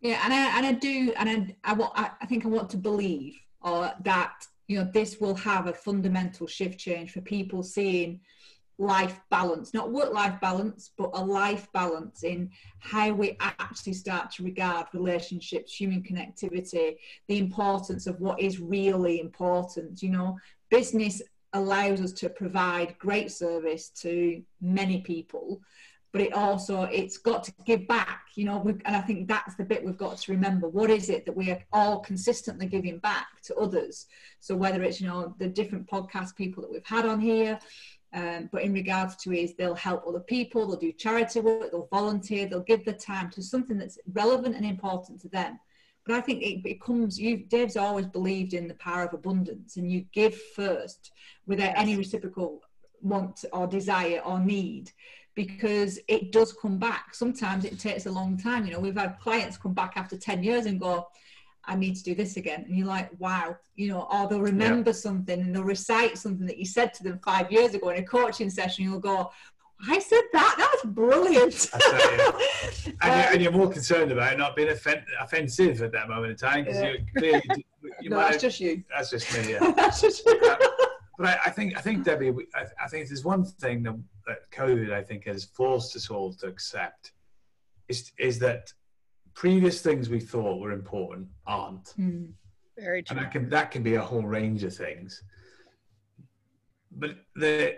Yeah, 0.00 0.20
and 0.24 0.32
I 0.32 0.58
and 0.58 0.66
I 0.66 0.72
do, 0.72 1.12
and 1.16 1.28
I 1.64 1.70
I, 1.70 1.72
wa- 1.72 1.92
I 1.94 2.26
think 2.26 2.44
I 2.44 2.48
want 2.48 2.68
to 2.70 2.76
believe 2.76 3.34
or 3.62 3.92
that 4.04 4.34
you 4.68 4.78
know 4.78 4.90
this 4.92 5.20
will 5.20 5.34
have 5.34 5.66
a 5.66 5.72
fundamental 5.72 6.46
shift 6.46 6.78
change 6.78 7.12
for 7.12 7.20
people 7.20 7.62
seeing 7.62 8.20
life 8.78 9.20
balance, 9.30 9.72
not 9.72 9.90
work 9.90 10.12
life 10.12 10.38
balance, 10.40 10.90
but 10.98 11.10
a 11.14 11.24
life 11.24 11.66
balance 11.72 12.24
in 12.24 12.50
how 12.78 13.12
we 13.12 13.36
actually 13.40 13.94
start 13.94 14.30
to 14.30 14.42
regard 14.42 14.86
relationships, 14.92 15.74
human 15.74 16.02
connectivity, 16.02 16.96
the 17.28 17.38
importance 17.38 18.06
of 18.06 18.20
what 18.20 18.38
is 18.40 18.60
really 18.60 19.18
important. 19.20 20.02
You 20.02 20.10
know, 20.10 20.38
business 20.70 21.22
allows 21.52 22.00
us 22.00 22.12
to 22.12 22.28
provide 22.28 22.98
great 22.98 23.32
service 23.32 23.88
to 23.88 24.42
many 24.60 25.00
people 25.00 25.60
but 26.16 26.24
it 26.24 26.32
also 26.32 26.84
it's 26.84 27.18
got 27.18 27.44
to 27.44 27.52
give 27.66 27.86
back 27.86 28.22
you 28.36 28.44
know. 28.44 28.62
And 28.86 28.96
i 28.96 29.00
think 29.00 29.28
that's 29.28 29.54
the 29.56 29.64
bit 29.64 29.84
we've 29.84 29.98
got 29.98 30.16
to 30.16 30.32
remember. 30.32 30.68
What 30.68 30.88
is 30.90 31.10
it 31.10 31.26
that 31.26 31.36
we 31.36 31.50
are 31.50 31.62
all 31.72 32.00
consistently 32.00 32.66
giving 32.66 32.98
back 32.98 33.26
to 33.44 33.56
others? 33.56 34.06
So 34.40 34.56
whether 34.56 34.82
it's 34.82 35.00
you 35.00 35.08
know 35.08 35.34
the 35.38 35.48
different 35.48 35.86
podcast 35.86 36.36
people 36.36 36.62
that 36.62 36.72
we've 36.72 36.86
had 36.86 37.06
on 37.06 37.20
here 37.20 37.58
um, 38.16 38.48
but 38.50 38.62
in 38.62 38.72
regards 38.72 39.14
to 39.16 39.32
is 39.32 39.54
they'll 39.54 39.74
help 39.74 40.04
other 40.06 40.20
people 40.20 40.66
they'll 40.66 40.76
do 40.76 40.92
charity 40.92 41.40
work 41.40 41.70
they'll 41.70 41.88
volunteer 41.90 42.46
they'll 42.46 42.60
give 42.60 42.84
their 42.84 42.94
time 42.94 43.30
to 43.30 43.42
something 43.42 43.78
that's 43.78 43.98
relevant 44.12 44.56
and 44.56 44.66
important 44.66 45.20
to 45.20 45.28
them 45.28 45.60
but 46.04 46.16
i 46.16 46.20
think 46.20 46.42
it 46.42 46.64
becomes 46.64 47.20
you 47.20 47.36
dave's 47.36 47.76
always 47.76 48.06
believed 48.06 48.54
in 48.54 48.66
the 48.66 48.74
power 48.74 49.04
of 49.04 49.14
abundance 49.14 49.76
and 49.76 49.92
you 49.92 50.04
give 50.12 50.34
first 50.56 51.12
without 51.46 51.76
any 51.76 51.96
reciprocal 51.96 52.62
want 53.02 53.44
or 53.52 53.66
desire 53.66 54.20
or 54.24 54.40
need 54.40 54.90
because 55.36 55.98
it 56.08 56.32
does 56.32 56.52
come 56.54 56.78
back. 56.78 57.14
Sometimes 57.14 57.64
it 57.64 57.78
takes 57.78 58.06
a 58.06 58.10
long 58.10 58.36
time. 58.38 58.64
You 58.64 58.72
know, 58.72 58.80
we've 58.80 58.96
had 58.96 59.20
clients 59.20 59.58
come 59.58 59.74
back 59.74 59.92
after 59.96 60.16
10 60.16 60.42
years 60.42 60.64
and 60.64 60.80
go, 60.80 61.06
I 61.66 61.74
need 61.76 61.96
to 61.96 62.02
do 62.04 62.14
this 62.14 62.36
again. 62.36 62.64
And 62.66 62.76
you're 62.76 62.86
like, 62.86 63.10
wow, 63.18 63.56
you 63.74 63.88
know, 63.88 64.02
or 64.12 64.28
they'll 64.28 64.40
remember 64.40 64.92
something 64.92 65.40
and 65.40 65.54
they'll 65.54 65.64
recite 65.64 66.16
something 66.18 66.46
that 66.46 66.58
you 66.58 66.64
said 66.66 66.94
to 66.94 67.02
them 67.02 67.18
five 67.24 67.50
years 67.50 67.74
ago 67.74 67.88
in 67.90 68.02
a 68.02 68.06
coaching 68.06 68.50
session. 68.50 68.84
You'll 68.84 69.00
go, 69.00 69.30
I 69.88 69.98
said 69.98 70.22
that. 70.32 70.54
That 70.58 70.70
was 70.84 70.92
brilliant. 70.94 71.70
And, 72.86 72.94
Uh, 73.02 73.06
you're, 73.16 73.32
and 73.34 73.42
you're 73.42 73.52
more 73.52 73.68
concerned 73.70 74.10
about 74.12 74.32
it 74.32 74.38
not 74.38 74.54
being 74.56 74.68
offen- 74.70 75.04
offensive 75.20 75.82
at 75.82 75.92
that 75.92 76.08
moment 76.08 76.30
in 76.32 76.36
time 76.36 76.64
because 76.64 76.80
Yeah. 76.80 76.90
you 76.92 76.98
clearly 77.16 77.42
you 78.00 78.10
no, 78.10 78.16
that's 78.18 78.32
have- 78.34 78.40
just 78.42 78.60
you. 78.60 78.82
that's 78.94 79.10
just 79.10 79.32
me. 79.36 79.52
Yeah. 79.52 79.72
that's 79.76 80.00
just 80.00 80.24
you. 80.24 80.38
but 81.18 81.26
I, 81.26 81.38
I 81.46 81.50
think 81.50 81.76
I 81.76 81.80
think 81.80 82.04
Debbie, 82.04 82.32
I, 82.54 82.64
I 82.82 82.88
think 82.88 83.08
there's 83.08 83.24
one 83.24 83.44
thing 83.44 83.82
that, 83.84 83.96
that 84.26 84.50
COVID 84.52 84.92
I 84.92 85.02
think 85.02 85.24
has 85.26 85.44
forced 85.44 85.94
us 85.96 86.10
all 86.10 86.32
to 86.34 86.46
accept 86.46 87.12
is 87.88 88.12
is 88.18 88.38
that 88.40 88.72
previous 89.42 89.80
things 89.82 90.08
we 90.08 90.18
thought 90.32 90.60
were 90.60 90.72
important 90.72 91.28
aren't, 91.46 91.88
Hmm. 91.90 92.24
Very 92.78 92.98
and 92.98 93.06
true. 93.06 93.16
that 93.20 93.30
can 93.32 93.48
that 93.50 93.70
can 93.70 93.82
be 93.82 93.94
a 93.94 94.02
whole 94.10 94.26
range 94.38 94.62
of 94.64 94.74
things. 94.74 95.22
But 96.90 97.12
there 97.34 97.74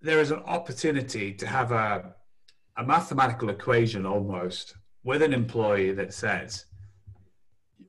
there 0.00 0.20
is 0.20 0.30
an 0.30 0.40
opportunity 0.40 1.32
to 1.34 1.46
have 1.46 1.70
a 1.72 2.14
a 2.76 2.84
mathematical 2.84 3.48
equation 3.50 4.04
almost 4.06 4.74
with 5.04 5.22
an 5.22 5.32
employee 5.32 5.92
that 5.92 6.12
says 6.12 6.66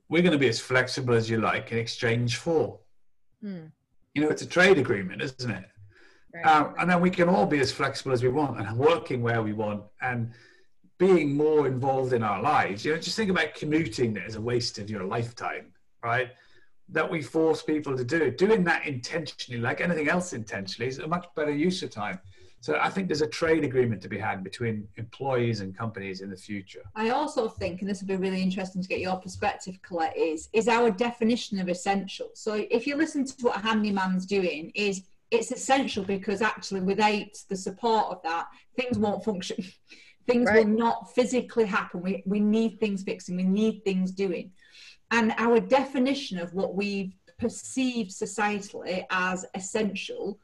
we're 0.08 0.22
going 0.22 0.32
to 0.32 0.38
be 0.38 0.48
as 0.48 0.60
flexible 0.60 1.14
as 1.14 1.28
you 1.28 1.38
like 1.40 1.72
in 1.72 1.78
exchange 1.78 2.36
for 2.36 2.78
Hmm, 3.42 3.66
you 4.14 4.22
know 4.22 4.28
it's 4.28 4.42
a 4.42 4.46
trade 4.46 4.78
agreement 4.78 5.20
isn't 5.22 5.50
it 5.50 5.64
right. 6.34 6.46
um, 6.46 6.74
and 6.78 6.88
then 6.90 7.00
we 7.00 7.10
can 7.10 7.28
all 7.28 7.46
be 7.46 7.58
as 7.60 7.72
flexible 7.72 8.12
as 8.12 8.22
we 8.22 8.28
want 8.30 8.58
and 8.60 8.78
working 8.78 9.20
where 9.22 9.42
we 9.42 9.52
want 9.52 9.82
and 10.00 10.32
being 10.98 11.36
more 11.36 11.66
involved 11.66 12.12
in 12.12 12.22
our 12.22 12.40
lives. 12.40 12.84
You 12.84 12.94
know, 12.94 12.98
just 12.98 13.16
think 13.16 13.30
about 13.30 13.54
commuting 13.54 14.16
as 14.18 14.36
a 14.36 14.40
waste 14.40 14.78
of 14.78 14.88
your 14.88 15.04
lifetime, 15.04 15.72
right? 16.02 16.30
That 16.88 17.10
we 17.10 17.22
force 17.22 17.62
people 17.62 17.96
to 17.96 18.04
do. 18.04 18.30
Doing 18.30 18.64
that 18.64 18.86
intentionally, 18.86 19.60
like 19.60 19.80
anything 19.80 20.08
else 20.08 20.32
intentionally, 20.32 20.88
is 20.88 20.98
a 20.98 21.06
much 21.06 21.26
better 21.34 21.50
use 21.50 21.82
of 21.82 21.90
time. 21.90 22.20
So 22.60 22.78
I 22.80 22.88
think 22.88 23.06
there's 23.06 23.22
a 23.22 23.28
trade 23.28 23.64
agreement 23.64 24.00
to 24.02 24.08
be 24.08 24.18
had 24.18 24.42
between 24.42 24.88
employees 24.96 25.60
and 25.60 25.76
companies 25.76 26.20
in 26.20 26.30
the 26.30 26.36
future. 26.36 26.82
I 26.94 27.10
also 27.10 27.48
think, 27.48 27.80
and 27.80 27.88
this 27.88 28.00
would 28.00 28.08
be 28.08 28.16
really 28.16 28.42
interesting 28.42 28.82
to 28.82 28.88
get 28.88 28.98
your 28.98 29.16
perspective, 29.16 29.78
Colette, 29.82 30.16
is 30.16 30.48
is 30.52 30.66
our 30.66 30.90
definition 30.90 31.60
of 31.60 31.68
essential. 31.68 32.30
So 32.34 32.66
if 32.70 32.86
you 32.86 32.96
listen 32.96 33.24
to 33.26 33.34
what 33.42 33.56
a 33.56 33.60
handyman's 33.60 34.26
doing, 34.26 34.72
is 34.74 35.02
it's 35.30 35.52
essential 35.52 36.04
because 36.04 36.40
actually 36.40 36.80
without 36.80 37.36
the 37.48 37.56
support 37.56 38.06
of 38.06 38.22
that, 38.22 38.46
things 38.74 38.98
won't 38.98 39.24
function. 39.24 39.64
things 40.26 40.46
right. 40.46 40.64
will 40.66 40.72
not 40.72 41.14
physically 41.14 41.64
happen. 41.64 42.02
We 42.02 42.22
we 42.26 42.40
need 42.40 42.78
things 42.80 43.02
fixing. 43.02 43.36
We 43.36 43.44
need 43.44 43.82
things 43.84 44.12
doing, 44.12 44.52
and 45.10 45.34
our 45.38 45.60
definition 45.60 46.38
of 46.38 46.52
what 46.54 46.74
we've 46.74 47.14
perceived 47.38 48.10
societally 48.10 49.04
as 49.10 49.44
essential 49.54 50.38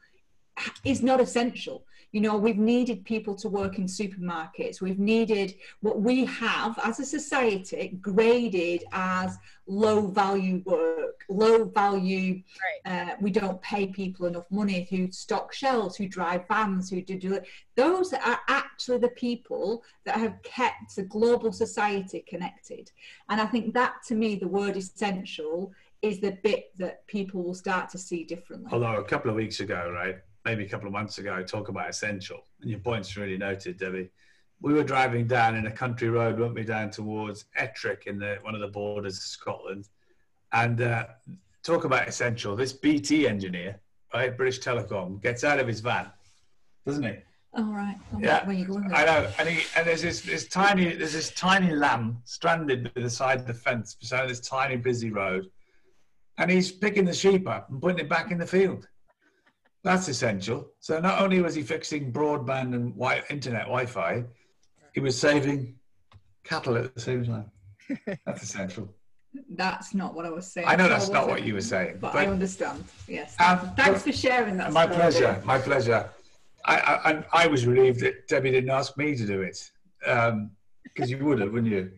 is 0.83 1.01
not 1.01 1.19
essential 1.19 1.85
you 2.13 2.21
know, 2.21 2.37
we've 2.37 2.59
needed 2.59 3.03
people 3.05 3.33
to 3.37 3.49
work 3.49 3.79
in 3.79 3.85
supermarkets. 3.85 4.79
We've 4.79 4.99
needed 4.99 5.55
what 5.81 5.99
we 5.99 6.25
have 6.25 6.77
as 6.83 6.99
a 6.99 7.05
society 7.05 7.97
graded 7.99 8.83
as 8.91 9.39
low 9.65 10.05
value 10.05 10.61
work, 10.63 11.25
low 11.27 11.65
value. 11.65 12.43
Right. 12.85 13.09
Uh, 13.09 13.15
we 13.19 13.31
don't 13.31 13.59
pay 13.63 13.87
people 13.87 14.27
enough 14.27 14.45
money 14.51 14.87
who 14.91 15.11
stock 15.11 15.53
shelves, 15.53 15.95
who 15.95 16.07
drive 16.07 16.47
vans, 16.47 16.91
who 16.91 17.01
do, 17.01 17.17
do 17.17 17.33
it. 17.33 17.47
those 17.75 18.13
are 18.13 18.39
actually 18.47 18.99
the 18.99 19.09
people 19.09 19.83
that 20.05 20.17
have 20.17 20.39
kept 20.43 20.95
the 20.95 21.03
global 21.03 21.51
society 21.51 22.23
connected. 22.27 22.91
And 23.29 23.41
I 23.41 23.47
think 23.47 23.73
that 23.73 23.95
to 24.07 24.13
me, 24.13 24.35
the 24.35 24.47
word 24.47 24.77
essential 24.77 25.71
is 26.03 26.19
the 26.19 26.37
bit 26.43 26.77
that 26.77 27.07
people 27.07 27.41
will 27.41 27.55
start 27.55 27.89
to 27.89 27.97
see 27.97 28.23
differently. 28.23 28.69
Although 28.71 28.97
a 28.97 29.03
couple 29.03 29.31
of 29.31 29.35
weeks 29.35 29.61
ago, 29.61 29.89
right, 29.91 30.17
maybe 30.45 30.65
a 30.65 30.69
couple 30.69 30.87
of 30.87 30.93
months 30.93 31.17
ago 31.17 31.43
talk 31.43 31.69
about 31.69 31.89
essential, 31.89 32.45
and 32.61 32.69
your 32.69 32.79
point's 32.79 33.15
really 33.17 33.37
noted, 33.37 33.77
Debbie. 33.77 34.09
We 34.61 34.73
were 34.73 34.83
driving 34.83 35.27
down 35.27 35.55
in 35.55 35.67
a 35.67 35.71
country 35.71 36.09
road, 36.09 36.39
weren't 36.39 36.55
we, 36.55 36.63
down 36.63 36.89
towards 36.89 37.45
Ettrick 37.59 38.07
in 38.07 38.17
the 38.17 38.37
one 38.41 38.55
of 38.55 38.61
the 38.61 38.67
borders 38.67 39.17
of 39.17 39.23
Scotland, 39.23 39.89
and 40.51 40.81
uh, 40.81 41.05
talk 41.63 41.85
about 41.85 42.07
essential. 42.07 42.55
This 42.55 42.73
BT 42.73 43.27
engineer, 43.27 43.79
right, 44.13 44.35
British 44.35 44.59
Telecom, 44.59 45.21
gets 45.21 45.43
out 45.43 45.59
of 45.59 45.67
his 45.67 45.79
van, 45.79 46.07
doesn't 46.85 47.03
he? 47.03 47.15
All 47.55 47.65
oh, 47.65 47.71
right. 47.71 47.97
Oh, 48.13 48.19
yeah, 48.19 48.45
where 48.47 48.55
you 48.55 48.65
going 48.65 48.91
I 48.91 49.05
know. 49.05 49.29
And, 49.37 49.47
he, 49.47 49.63
and 49.75 49.85
there's 49.85 50.01
this, 50.01 50.21
this 50.21 50.47
tiny 50.47 50.95
there's 50.95 51.13
this 51.13 51.31
tiny 51.31 51.71
lamb 51.71 52.17
stranded 52.25 52.91
by 52.95 53.01
the 53.01 53.09
side 53.09 53.39
of 53.39 53.47
the 53.47 53.53
fence 53.53 53.93
beside 53.93 54.27
this 54.27 54.39
tiny 54.39 54.75
busy 54.75 55.11
road, 55.11 55.49
and 56.37 56.49
he's 56.49 56.71
picking 56.71 57.05
the 57.05 57.13
sheep 57.13 57.47
up 57.47 57.69
and 57.69 57.79
putting 57.79 57.99
it 57.99 58.09
back 58.09 58.31
in 58.31 58.39
the 58.39 58.47
field. 58.47 58.87
That's 59.83 60.07
essential. 60.07 60.71
So 60.79 60.99
not 60.99 61.21
only 61.21 61.41
was 61.41 61.55
he 61.55 61.61
fixing 61.61 62.11
broadband 62.11 62.73
and 62.73 62.93
wi- 62.93 63.23
internet 63.29 63.63
Wi-Fi, 63.63 64.23
he 64.93 64.99
was 65.01 65.17
saving 65.17 65.75
cattle 66.43 66.77
at 66.77 66.95
the 66.95 67.01
same 67.01 67.25
time. 67.25 67.51
That's 68.25 68.43
essential. 68.43 68.93
That's 69.49 69.93
not 69.93 70.13
what 70.13 70.25
I 70.25 70.29
was 70.29 70.51
saying. 70.51 70.67
I 70.67 70.75
know 70.75 70.87
that's 70.87 71.09
not 71.09 71.27
what 71.27 71.41
you 71.43 71.55
were 71.55 71.61
saying, 71.61 71.97
but, 71.99 72.13
but 72.13 72.19
I 72.19 72.27
understand. 72.27 72.83
Yes. 73.07 73.35
Um, 73.39 73.71
Thanks 73.75 74.03
for 74.03 74.11
sharing 74.11 74.57
that. 74.57 74.71
My 74.71 74.83
story. 74.83 74.95
pleasure. 74.95 75.41
My 75.43 75.57
pleasure. 75.57 76.09
I, 76.65 76.75
I, 76.77 77.43
I 77.43 77.47
was 77.47 77.65
relieved 77.65 78.01
that 78.01 78.27
Debbie 78.27 78.51
didn't 78.51 78.69
ask 78.69 78.95
me 78.95 79.15
to 79.15 79.25
do 79.25 79.41
it 79.41 79.71
because 79.99 80.29
um, 80.31 80.51
you 81.07 81.17
would 81.25 81.39
have, 81.39 81.51
wouldn't 81.51 81.71
you? 81.71 81.91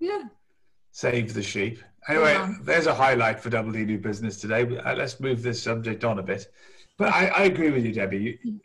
Yeah. 0.00 0.24
Save 0.92 1.34
the 1.34 1.42
sheep. 1.42 1.78
Anyway, 2.08 2.54
there's 2.62 2.86
a 2.86 2.94
highlight 2.94 3.38
for 3.38 3.50
Double 3.50 3.72
D 3.72 3.84
New 3.84 3.98
Business 3.98 4.40
today. 4.40 4.78
Uh, 4.78 4.94
let's 4.94 5.20
move 5.20 5.42
this 5.42 5.62
subject 5.62 6.04
on 6.04 6.18
a 6.18 6.22
bit. 6.22 6.46
But 6.98 7.12
I, 7.12 7.26
I 7.26 7.42
agree 7.44 7.70
with 7.70 7.84
you, 7.84 7.92
Debbie. 7.92 8.38
You, 8.42 8.60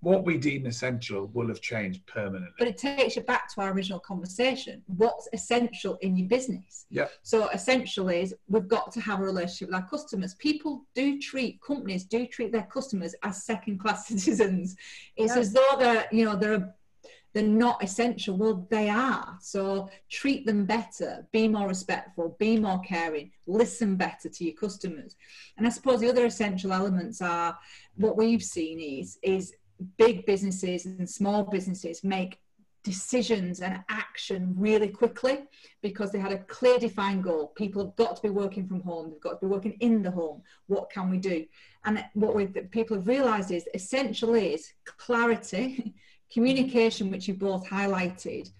what 0.00 0.24
we 0.24 0.38
deem 0.38 0.66
essential 0.66 1.30
will 1.32 1.48
have 1.48 1.60
changed 1.60 2.06
permanently. 2.06 2.54
But 2.58 2.68
it 2.68 2.76
takes 2.76 3.16
you 3.16 3.22
back 3.22 3.52
to 3.54 3.60
our 3.62 3.72
original 3.72 3.98
conversation. 3.98 4.82
What's 4.86 5.28
essential 5.32 5.96
in 6.00 6.16
your 6.16 6.28
business? 6.28 6.86
Yeah. 6.90 7.08
So 7.22 7.48
essential 7.48 8.08
is 8.08 8.34
we've 8.48 8.68
got 8.68 8.92
to 8.92 9.00
have 9.00 9.20
a 9.20 9.24
relationship 9.24 9.68
with 9.68 9.74
our 9.74 9.88
customers. 9.88 10.34
People 10.34 10.84
do 10.94 11.18
treat 11.18 11.60
companies 11.60 12.04
do 12.04 12.26
treat 12.26 12.52
their 12.52 12.68
customers 12.70 13.14
as 13.24 13.44
second 13.44 13.78
class 13.80 14.06
citizens. 14.08 14.76
It's 15.16 15.34
yeah. 15.34 15.40
as 15.40 15.52
though 15.52 15.76
they're 15.78 16.06
you 16.12 16.24
know 16.24 16.36
they're 16.36 16.54
a 16.54 16.74
they're 17.36 17.44
not 17.44 17.84
essential. 17.84 18.34
Well, 18.34 18.66
they 18.70 18.88
are. 18.88 19.36
So 19.42 19.90
treat 20.08 20.46
them 20.46 20.64
better, 20.64 21.26
be 21.32 21.48
more 21.48 21.68
respectful, 21.68 22.34
be 22.38 22.58
more 22.58 22.80
caring, 22.80 23.30
listen 23.46 23.96
better 23.96 24.30
to 24.30 24.44
your 24.44 24.54
customers. 24.54 25.16
And 25.58 25.66
I 25.66 25.70
suppose 25.70 26.00
the 26.00 26.08
other 26.08 26.24
essential 26.24 26.72
elements 26.72 27.20
are 27.20 27.54
what 27.96 28.16
we've 28.16 28.42
seen 28.42 28.80
is 28.80 29.18
is 29.22 29.52
big 29.98 30.24
businesses 30.24 30.86
and 30.86 31.06
small 31.08 31.42
businesses 31.44 32.02
make 32.02 32.40
decisions 32.82 33.60
and 33.60 33.84
action 33.90 34.54
really 34.56 34.88
quickly 34.88 35.40
because 35.82 36.12
they 36.12 36.18
had 36.18 36.32
a 36.32 36.38
clear 36.44 36.78
defined 36.78 37.24
goal 37.24 37.48
people 37.56 37.84
have 37.84 37.96
got 37.96 38.14
to 38.14 38.22
be 38.22 38.30
working 38.30 38.66
from 38.66 38.80
home 38.80 39.10
they've 39.10 39.20
got 39.20 39.40
to 39.40 39.46
be 39.46 39.50
working 39.50 39.76
in 39.80 40.02
the 40.02 40.10
home 40.10 40.40
what 40.68 40.88
can 40.88 41.10
we 41.10 41.18
do 41.18 41.44
and 41.84 42.02
what 42.14 42.32
we 42.32 42.46
people 42.46 42.96
have 42.96 43.08
realized 43.08 43.50
is 43.50 43.68
essential 43.74 44.34
is 44.34 44.72
clarity 44.84 45.96
communication, 46.32 47.10
which 47.10 47.28
you 47.28 47.34
both 47.34 47.66
highlighted, 47.66 48.50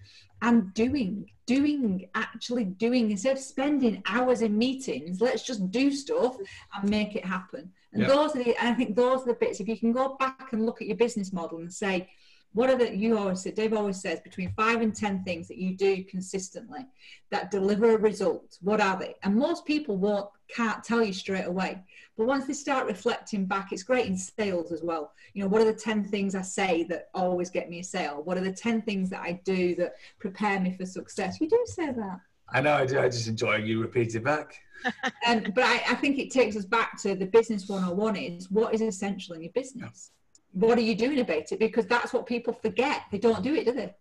and 0.41 0.73
doing, 0.73 1.29
doing, 1.45 2.07
actually 2.15 2.65
doing, 2.65 3.11
instead 3.11 3.37
of 3.37 3.41
spending 3.41 4.03
hours 4.05 4.41
in 4.41 4.57
meetings, 4.57 5.19
let's 5.19 5.43
just 5.43 5.71
do 5.71 5.91
stuff 5.91 6.37
and 6.75 6.89
make 6.89 7.15
it 7.15 7.25
happen. 7.25 7.71
And 7.93 8.03
yeah. 8.03 8.07
those 8.09 8.35
are 8.35 8.43
the, 8.43 8.55
I 8.63 8.73
think 8.73 8.95
those 8.95 9.23
are 9.23 9.27
the 9.27 9.33
bits, 9.33 9.59
if 9.59 9.67
you 9.67 9.77
can 9.77 9.91
go 9.91 10.15
back 10.19 10.49
and 10.53 10.65
look 10.65 10.81
at 10.81 10.87
your 10.87 10.97
business 10.97 11.33
model 11.33 11.59
and 11.59 11.73
say, 11.73 12.09
what 12.53 12.69
are 12.69 12.77
the 12.77 12.95
you 12.95 13.17
always 13.17 13.41
say 13.41 13.51
dave 13.51 13.73
always 13.73 14.01
says 14.01 14.19
between 14.21 14.51
five 14.53 14.81
and 14.81 14.95
ten 14.95 15.23
things 15.23 15.47
that 15.47 15.57
you 15.57 15.75
do 15.75 16.03
consistently 16.05 16.85
that 17.29 17.51
deliver 17.51 17.91
a 17.91 17.97
result 17.97 18.57
what 18.61 18.81
are 18.81 18.97
they 18.97 19.13
and 19.23 19.35
most 19.35 19.65
people 19.65 19.97
won't 19.97 20.29
can't 20.53 20.83
tell 20.83 21.03
you 21.03 21.13
straight 21.13 21.45
away 21.45 21.81
but 22.17 22.27
once 22.27 22.45
they 22.45 22.53
start 22.53 22.87
reflecting 22.87 23.45
back 23.45 23.71
it's 23.71 23.83
great 23.83 24.05
in 24.05 24.17
sales 24.17 24.71
as 24.71 24.81
well 24.83 25.11
you 25.33 25.41
know 25.41 25.47
what 25.47 25.61
are 25.61 25.65
the 25.65 25.73
10 25.73 26.05
things 26.05 26.35
i 26.35 26.41
say 26.41 26.83
that 26.83 27.09
always 27.13 27.49
get 27.49 27.69
me 27.69 27.79
a 27.79 27.83
sale 27.83 28.21
what 28.23 28.37
are 28.37 28.43
the 28.43 28.51
10 28.51 28.81
things 28.83 29.09
that 29.09 29.21
i 29.21 29.39
do 29.43 29.75
that 29.75 29.95
prepare 30.19 30.59
me 30.59 30.71
for 30.71 30.85
success 30.85 31.39
you 31.41 31.49
do 31.49 31.63
say 31.65 31.87
that 31.87 32.19
I 32.49 32.61
know 32.61 32.71
I 32.71 32.85
do. 32.85 32.97
I 32.97 33.09
just 33.09 33.27
enjoy 33.27 33.57
you 33.57 33.81
repeat 33.81 34.15
it 34.15 34.23
back. 34.23 34.55
um, 35.27 35.43
but 35.53 35.65
I, 35.65 35.83
I, 35.89 35.95
think 35.95 36.17
it 36.17 36.31
takes 36.31 36.55
us 36.55 36.63
back 36.63 36.97
to 37.01 37.13
the 37.13 37.25
business 37.25 37.67
101 37.67 38.15
is 38.15 38.49
what 38.49 38.73
is 38.73 38.79
essential 38.79 39.35
in 39.35 39.41
your 39.41 39.51
business 39.51 40.11
what 40.57 40.77
are 40.77 40.81
you 40.81 40.95
doing 40.95 41.19
about 41.19 41.51
it? 41.51 41.59
Because 41.59 41.85
that's 41.85 42.13
what 42.13 42.25
people 42.25 42.53
forget. 42.53 43.03
They 43.11 43.19
don't 43.19 43.43
do 43.43 43.53
it, 43.53 43.65
do 43.65 43.73
they? 43.73 43.93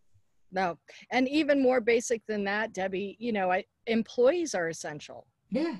No. 0.52 0.78
And 1.10 1.28
even 1.28 1.62
more 1.62 1.80
basic 1.80 2.26
than 2.26 2.44
that, 2.44 2.72
Debbie, 2.72 3.16
you 3.18 3.32
know, 3.32 3.50
I, 3.50 3.64
employees 3.86 4.54
are 4.54 4.68
essential. 4.68 5.26
Yeah. 5.50 5.76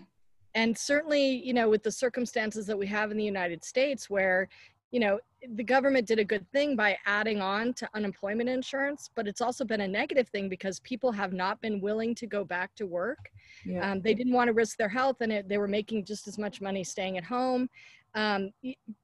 And 0.57 0.77
certainly, 0.77 1.45
you 1.45 1.53
know, 1.53 1.69
with 1.69 1.83
the 1.83 1.93
circumstances 1.93 2.67
that 2.67 2.77
we 2.77 2.87
have 2.87 3.11
in 3.11 3.19
the 3.19 3.25
United 3.25 3.63
States 3.63 4.09
where, 4.09 4.49
you 4.91 4.99
know, 4.99 5.21
the 5.55 5.63
government 5.63 6.09
did 6.09 6.19
a 6.19 6.25
good 6.25 6.51
thing 6.51 6.75
by 6.75 6.97
adding 7.05 7.43
on 7.43 7.75
to 7.75 7.89
unemployment 7.95 8.49
insurance, 8.49 9.11
but 9.15 9.29
it's 9.29 9.43
also 9.43 9.65
been 9.65 9.83
a 9.83 9.87
negative 9.89 10.29
thing 10.29 10.49
because 10.49 10.81
people 10.81 11.13
have 11.13 11.35
not 11.35 11.61
been 11.61 11.81
willing 11.81 12.15
to 12.15 12.27
go 12.27 12.43
back 12.43 12.75
to 12.77 12.87
work. 12.87 13.19
Yeah. 13.67 13.93
Um, 13.93 14.01
they 14.01 14.15
didn't 14.15 14.33
want 14.33 14.49
to 14.49 14.55
risk 14.55 14.79
their 14.79 14.89
health 14.89 15.19
and 15.21 15.31
it, 15.31 15.49
they 15.49 15.59
were 15.59 15.69
making 15.69 16.07
just 16.07 16.27
as 16.27 16.39
much 16.39 16.61
money 16.63 16.83
staying 16.83 17.19
at 17.19 17.25
home 17.25 17.69
um, 18.17 18.51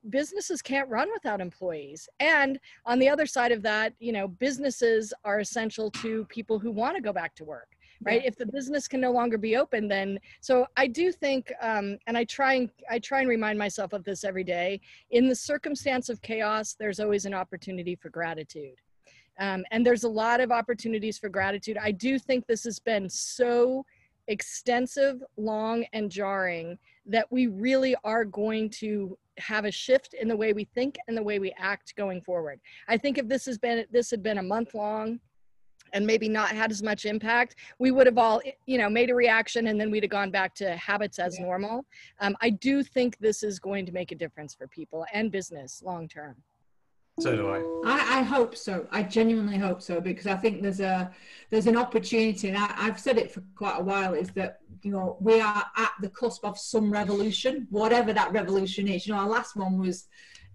businesses 0.08 0.62
can't 0.62 0.88
run 0.88 1.08
without 1.12 1.40
employees 1.40 2.08
and 2.18 2.58
on 2.86 2.98
the 2.98 3.08
other 3.08 3.26
side 3.26 3.52
of 3.52 3.62
that 3.62 3.92
you 3.98 4.10
know 4.10 4.26
businesses 4.26 5.12
are 5.24 5.40
essential 5.40 5.90
to 5.90 6.24
people 6.26 6.58
who 6.58 6.70
want 6.70 6.96
to 6.96 7.02
go 7.02 7.12
back 7.12 7.34
to 7.34 7.44
work 7.44 7.68
right 8.02 8.22
yeah. 8.22 8.28
if 8.28 8.36
the 8.36 8.46
business 8.46 8.88
can 8.88 9.00
no 9.00 9.12
longer 9.12 9.38
be 9.38 9.56
open 9.56 9.88
then 9.88 10.18
so 10.40 10.66
i 10.76 10.86
do 10.86 11.12
think 11.12 11.52
um, 11.60 11.98
and 12.06 12.16
i 12.16 12.24
try 12.24 12.54
and 12.54 12.70
i 12.90 12.98
try 12.98 13.20
and 13.20 13.28
remind 13.28 13.58
myself 13.58 13.92
of 13.92 14.04
this 14.04 14.24
every 14.24 14.44
day 14.44 14.80
in 15.10 15.28
the 15.28 15.34
circumstance 15.34 16.08
of 16.08 16.20
chaos 16.22 16.74
there's 16.78 17.00
always 17.00 17.24
an 17.24 17.34
opportunity 17.34 17.94
for 17.94 18.10
gratitude 18.10 18.76
um, 19.40 19.64
and 19.70 19.84
there's 19.84 20.04
a 20.04 20.08
lot 20.08 20.40
of 20.40 20.52
opportunities 20.52 21.18
for 21.18 21.28
gratitude 21.28 21.78
i 21.78 21.90
do 21.90 22.18
think 22.18 22.46
this 22.46 22.64
has 22.64 22.78
been 22.78 23.08
so 23.08 23.84
extensive 24.28 25.22
long 25.36 25.84
and 25.92 26.10
jarring 26.10 26.78
that 27.06 27.26
we 27.30 27.48
really 27.48 27.96
are 28.04 28.24
going 28.24 28.70
to 28.70 29.18
have 29.38 29.64
a 29.64 29.70
shift 29.70 30.14
in 30.14 30.28
the 30.28 30.36
way 30.36 30.52
we 30.52 30.64
think 30.64 30.98
and 31.08 31.16
the 31.16 31.22
way 31.22 31.38
we 31.38 31.52
act 31.58 31.96
going 31.96 32.20
forward. 32.20 32.60
I 32.88 32.96
think 32.96 33.18
if 33.18 33.28
this 33.28 33.46
has 33.46 33.58
been 33.58 33.84
this 33.90 34.10
had 34.10 34.22
been 34.22 34.38
a 34.38 34.42
month 34.42 34.74
long 34.74 35.20
and 35.92 36.06
maybe 36.06 36.28
not 36.28 36.50
had 36.50 36.70
as 36.70 36.82
much 36.82 37.04
impact, 37.04 37.56
we 37.78 37.90
would 37.90 38.06
have 38.06 38.18
all, 38.18 38.40
you 38.66 38.78
know, 38.78 38.88
made 38.88 39.10
a 39.10 39.14
reaction 39.14 39.68
and 39.68 39.80
then 39.80 39.90
we'd 39.90 40.02
have 40.02 40.10
gone 40.10 40.30
back 40.30 40.54
to 40.54 40.76
habits 40.76 41.18
as 41.18 41.38
yeah. 41.38 41.44
normal. 41.44 41.84
Um, 42.20 42.36
I 42.40 42.50
do 42.50 42.82
think 42.82 43.18
this 43.18 43.42
is 43.42 43.58
going 43.58 43.86
to 43.86 43.92
make 43.92 44.12
a 44.12 44.14
difference 44.14 44.54
for 44.54 44.66
people 44.66 45.04
and 45.12 45.30
business 45.30 45.82
long 45.84 46.08
term. 46.08 46.36
So 47.20 47.36
do 47.36 47.48
I. 47.50 47.58
I. 47.84 48.20
I, 48.20 48.22
hope 48.22 48.56
so. 48.56 48.86
I 48.90 49.02
genuinely 49.02 49.58
hope 49.58 49.82
so 49.82 50.00
because 50.00 50.26
I 50.26 50.34
think 50.34 50.62
there's 50.62 50.80
a 50.80 51.12
there's 51.50 51.66
an 51.66 51.76
opportunity, 51.76 52.48
and 52.48 52.56
I, 52.56 52.72
I've 52.74 52.98
said 52.98 53.18
it 53.18 53.30
for 53.30 53.42
quite 53.54 53.78
a 53.78 53.82
while. 53.82 54.14
Is 54.14 54.30
that 54.30 54.60
you 54.82 54.92
know 54.92 55.18
we 55.20 55.38
are 55.38 55.62
at 55.76 55.92
the 56.00 56.08
cusp 56.08 56.42
of 56.42 56.58
some 56.58 56.90
revolution, 56.90 57.66
whatever 57.68 58.14
that 58.14 58.32
revolution 58.32 58.88
is. 58.88 59.06
You 59.06 59.12
know, 59.12 59.20
our 59.20 59.28
last 59.28 59.56
one 59.56 59.78
was 59.78 60.06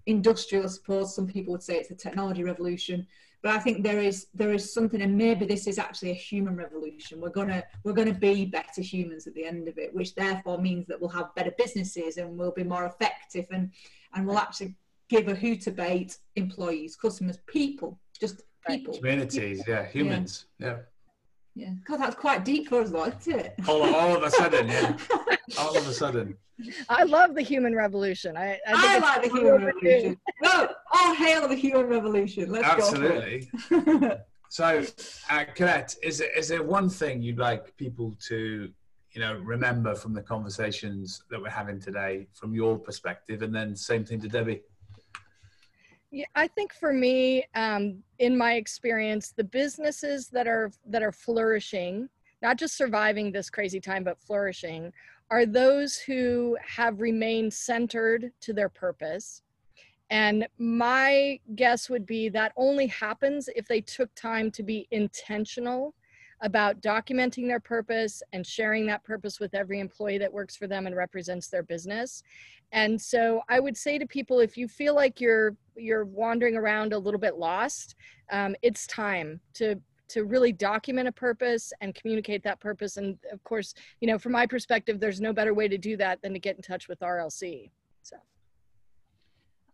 industrial, 0.08 0.66
I 0.66 0.68
suppose 0.70 1.14
some 1.14 1.28
people 1.28 1.52
would 1.52 1.62
say 1.62 1.76
it's 1.76 1.92
a 1.92 1.96
technology 1.96 2.44
revolution. 2.44 3.06
But 3.44 3.56
I 3.56 3.60
think 3.60 3.84
there 3.84 4.00
is 4.00 4.28
there 4.34 4.52
is 4.52 4.74
something, 4.74 5.02
and 5.02 5.18
maybe 5.18 5.46
this 5.46 5.68
is 5.68 5.78
actually 5.78 6.12
a 6.12 6.16
human 6.16 6.56
revolution. 6.56 7.22
We're 7.22 7.30
gonna 7.30 7.64
we're 7.84 7.94
gonna 7.94 8.14
be 8.14 8.46
better 8.46 8.82
humans 8.82 9.28
at 9.28 9.36
the 9.36 9.46
end 9.46 9.68
of 9.68 9.78
it, 9.78 9.94
which 9.94 10.16
therefore 10.16 10.58
means 10.58 10.88
that 10.88 11.00
we'll 11.00 11.10
have 11.12 11.36
better 11.36 11.54
businesses 11.58 12.18
and 12.18 12.38
we'll 12.38 12.52
be 12.52 12.64
more 12.64 12.86
effective 12.86 13.46
and 13.52 13.72
and 14.16 14.26
we'll 14.26 14.40
actually 14.40 14.76
give 15.10 15.28
a 15.28 15.34
Hootabate 15.36 16.18
employees, 16.36 16.96
customers, 16.96 17.38
people, 17.48 18.00
just 18.20 18.42
people, 18.68 18.96
communities, 18.96 19.64
yeah, 19.68 19.86
humans, 19.86 20.48
yeah. 20.60 20.68
yeah. 20.68 20.78
Yeah, 21.58 21.72
God, 21.86 22.02
that's 22.02 22.16
quite 22.16 22.46
deep 22.46 22.70
for 22.70 22.82
us, 22.82 22.92
isn't 23.22 23.40
it? 23.40 23.56
All, 23.68 23.82
all 23.82 24.16
of 24.16 24.22
a 24.22 24.30
sudden, 24.30 24.68
yeah. 24.68 24.96
all 25.58 25.76
of 25.76 25.88
a 25.88 25.92
sudden. 25.92 26.38
I 26.88 27.02
love 27.02 27.34
the 27.34 27.42
human 27.42 27.74
revolution. 27.76 28.38
I, 28.38 28.60
I, 28.68 28.98
I 28.98 29.00
like 29.00 29.24
the 29.24 29.30
human 29.30 29.66
revolution. 29.66 30.20
no, 30.44 30.70
all 30.98 31.14
hail 31.14 31.48
the 31.48 31.56
human 31.56 31.88
revolution. 31.88 32.52
Let's 32.52 32.68
Absolutely. 32.68 33.50
so, 34.50 34.84
uh, 35.30 35.46
Colette, 35.56 35.96
is 36.02 36.20
there, 36.20 36.38
is 36.38 36.48
there 36.48 36.64
one 36.64 36.90
thing 36.90 37.22
you'd 37.22 37.38
like 37.38 37.76
people 37.78 38.16
to, 38.28 38.70
you 39.12 39.22
know, 39.22 39.36
remember 39.36 39.96
from 39.96 40.14
the 40.14 40.22
conversations 40.22 41.24
that 41.30 41.42
we're 41.42 41.50
having 41.50 41.80
today, 41.80 42.28
from 42.34 42.54
your 42.54 42.78
perspective, 42.78 43.42
and 43.42 43.54
then 43.54 43.76
same 43.76 44.06
thing 44.06 44.20
to 44.22 44.28
Debbie? 44.28 44.62
Yeah, 46.12 46.26
I 46.36 46.48
think 46.48 46.74
for 46.74 46.94
me, 46.94 47.46
um, 47.54 48.02
in 48.20 48.38
my 48.38 48.54
experience, 48.54 49.34
the 49.36 49.44
businesses 49.44 50.30
that 50.30 50.48
are 50.48 50.72
that 50.86 51.04
are 51.04 51.12
flourishing, 51.12 52.08
not 52.42 52.58
just 52.58 52.78
surviving 52.78 53.32
this 53.32 53.50
crazy 53.50 53.82
time, 53.82 54.06
but 54.06 54.18
flourishing, 54.18 54.94
are 55.30 55.46
those 55.46 55.98
who 55.98 56.58
have 56.66 57.02
remained 57.02 57.54
centered 57.54 58.32
to 58.40 58.54
their 58.54 58.70
purpose. 58.70 59.42
And 60.10 60.48
my 60.58 61.40
guess 61.56 61.90
would 61.90 62.06
be 62.06 62.30
that 62.30 62.54
only 62.56 62.88
happens 62.88 63.50
if 63.56 63.68
they 63.68 63.82
took 63.82 64.14
time 64.16 64.52
to 64.52 64.64
be 64.64 64.88
intentional 64.92 65.94
about 66.42 66.82
documenting 66.82 67.48
their 67.48 67.60
purpose 67.60 68.22
and 68.32 68.46
sharing 68.46 68.86
that 68.86 69.04
purpose 69.04 69.40
with 69.40 69.56
every 69.56 69.80
employee 69.80 70.20
that 70.20 70.32
works 70.32 70.56
for 70.56 70.68
them 70.68 70.86
and 70.86 70.96
represents 70.96 71.48
their 71.48 71.64
business. 71.64 72.24
And 72.72 73.02
so 73.02 73.42
I 73.50 73.60
would 73.60 73.76
say 73.76 73.98
to 73.98 74.06
people, 74.06 74.40
if 74.40 74.58
you 74.58 74.68
feel 74.68 74.94
like 74.94 75.20
you're 75.20 75.56
you're 75.76 76.06
wandering 76.06 76.56
around 76.56 76.94
a 76.94 76.98
little 76.98 77.20
bit 77.20 77.38
lost, 77.38 77.96
um, 78.32 78.56
it's 78.62 78.86
time 78.88 79.40
to 79.56 79.76
to 80.10 80.24
really 80.24 80.54
document 80.54 81.08
a 81.08 81.12
purpose 81.12 81.74
and 81.82 81.94
communicate 81.94 82.44
that 82.44 82.60
purpose. 82.60 82.98
And 82.98 83.18
of 83.32 83.44
course, 83.44 83.74
you 84.00 84.08
know, 84.08 84.18
from 84.18 84.32
my 84.32 84.46
perspective, 84.46 85.00
there's 85.00 85.20
no 85.20 85.34
better 85.34 85.54
way 85.54 85.68
to 85.68 85.78
do 85.78 85.98
that 85.98 86.22
than 86.22 86.34
to 86.34 86.40
get 86.40 86.56
in 86.56 86.62
touch 86.62 86.88
with 86.88 87.00
RLC. 87.00 87.72
So. 88.04 88.16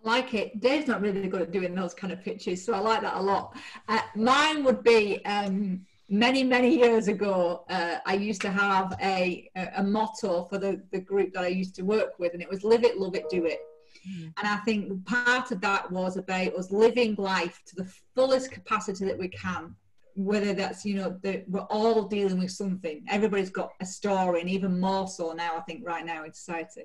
Like 0.03 0.33
it. 0.33 0.59
Dave's 0.59 0.87
not 0.87 1.01
really 1.01 1.27
good 1.29 1.41
at 1.41 1.51
doing 1.51 1.73
those 1.73 1.93
kind 1.93 2.11
of 2.11 2.21
pictures, 2.21 2.63
so 2.65 2.73
I 2.73 2.79
like 2.79 3.01
that 3.01 3.15
a 3.15 3.21
lot. 3.21 3.55
Uh, 3.87 4.01
mine 4.15 4.63
would 4.65 4.83
be 4.83 5.23
um, 5.25 5.85
many 6.09 6.43
many 6.43 6.77
years 6.77 7.07
ago 7.07 7.63
uh, 7.69 7.97
i 8.05 8.13
used 8.13 8.41
to 8.41 8.49
have 8.49 8.95
a, 9.01 9.49
a 9.77 9.83
motto 9.83 10.43
for 10.45 10.57
the, 10.57 10.81
the 10.91 10.99
group 10.99 11.33
that 11.33 11.43
i 11.43 11.47
used 11.47 11.75
to 11.75 11.81
work 11.81 12.19
with 12.19 12.33
and 12.33 12.41
it 12.41 12.49
was 12.49 12.63
live 12.63 12.83
it 12.83 12.99
love 12.99 13.15
it 13.15 13.27
do 13.29 13.45
it 13.45 13.59
mm. 14.07 14.25
and 14.37 14.47
i 14.47 14.57
think 14.57 15.03
part 15.05 15.51
of 15.51 15.61
that 15.61 15.89
was 15.91 16.17
about 16.17 16.53
us 16.55 16.71
living 16.71 17.15
life 17.17 17.61
to 17.65 17.75
the 17.75 17.91
fullest 18.15 18.51
capacity 18.51 19.05
that 19.05 19.17
we 19.17 19.27
can 19.29 19.75
whether 20.15 20.53
that's 20.53 20.85
you 20.85 20.95
know 20.95 21.17
that 21.23 21.49
we're 21.49 21.61
all 21.61 22.03
dealing 22.03 22.37
with 22.37 22.51
something 22.51 23.03
everybody's 23.09 23.49
got 23.49 23.71
a 23.79 23.85
story 23.85 24.41
and 24.41 24.49
even 24.49 24.79
more 24.79 25.07
so 25.07 25.31
now 25.31 25.55
i 25.57 25.61
think 25.61 25.81
right 25.83 26.05
now 26.05 26.23
in 26.25 26.33
society 26.33 26.83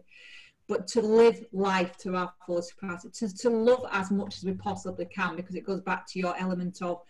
but 0.69 0.87
to 0.87 1.01
live 1.01 1.45
life 1.53 1.97
to 1.97 2.15
our 2.15 2.33
fullest 2.47 2.77
capacity 2.79 3.27
to, 3.27 3.37
to 3.37 3.51
love 3.51 3.85
as 3.91 4.11
much 4.11 4.37
as 4.37 4.45
we 4.45 4.53
possibly 4.53 5.07
can 5.07 5.35
because 5.35 5.55
it 5.55 5.65
goes 5.65 5.81
back 5.81 6.07
to 6.07 6.19
your 6.19 6.37
element 6.39 6.83
of 6.83 7.01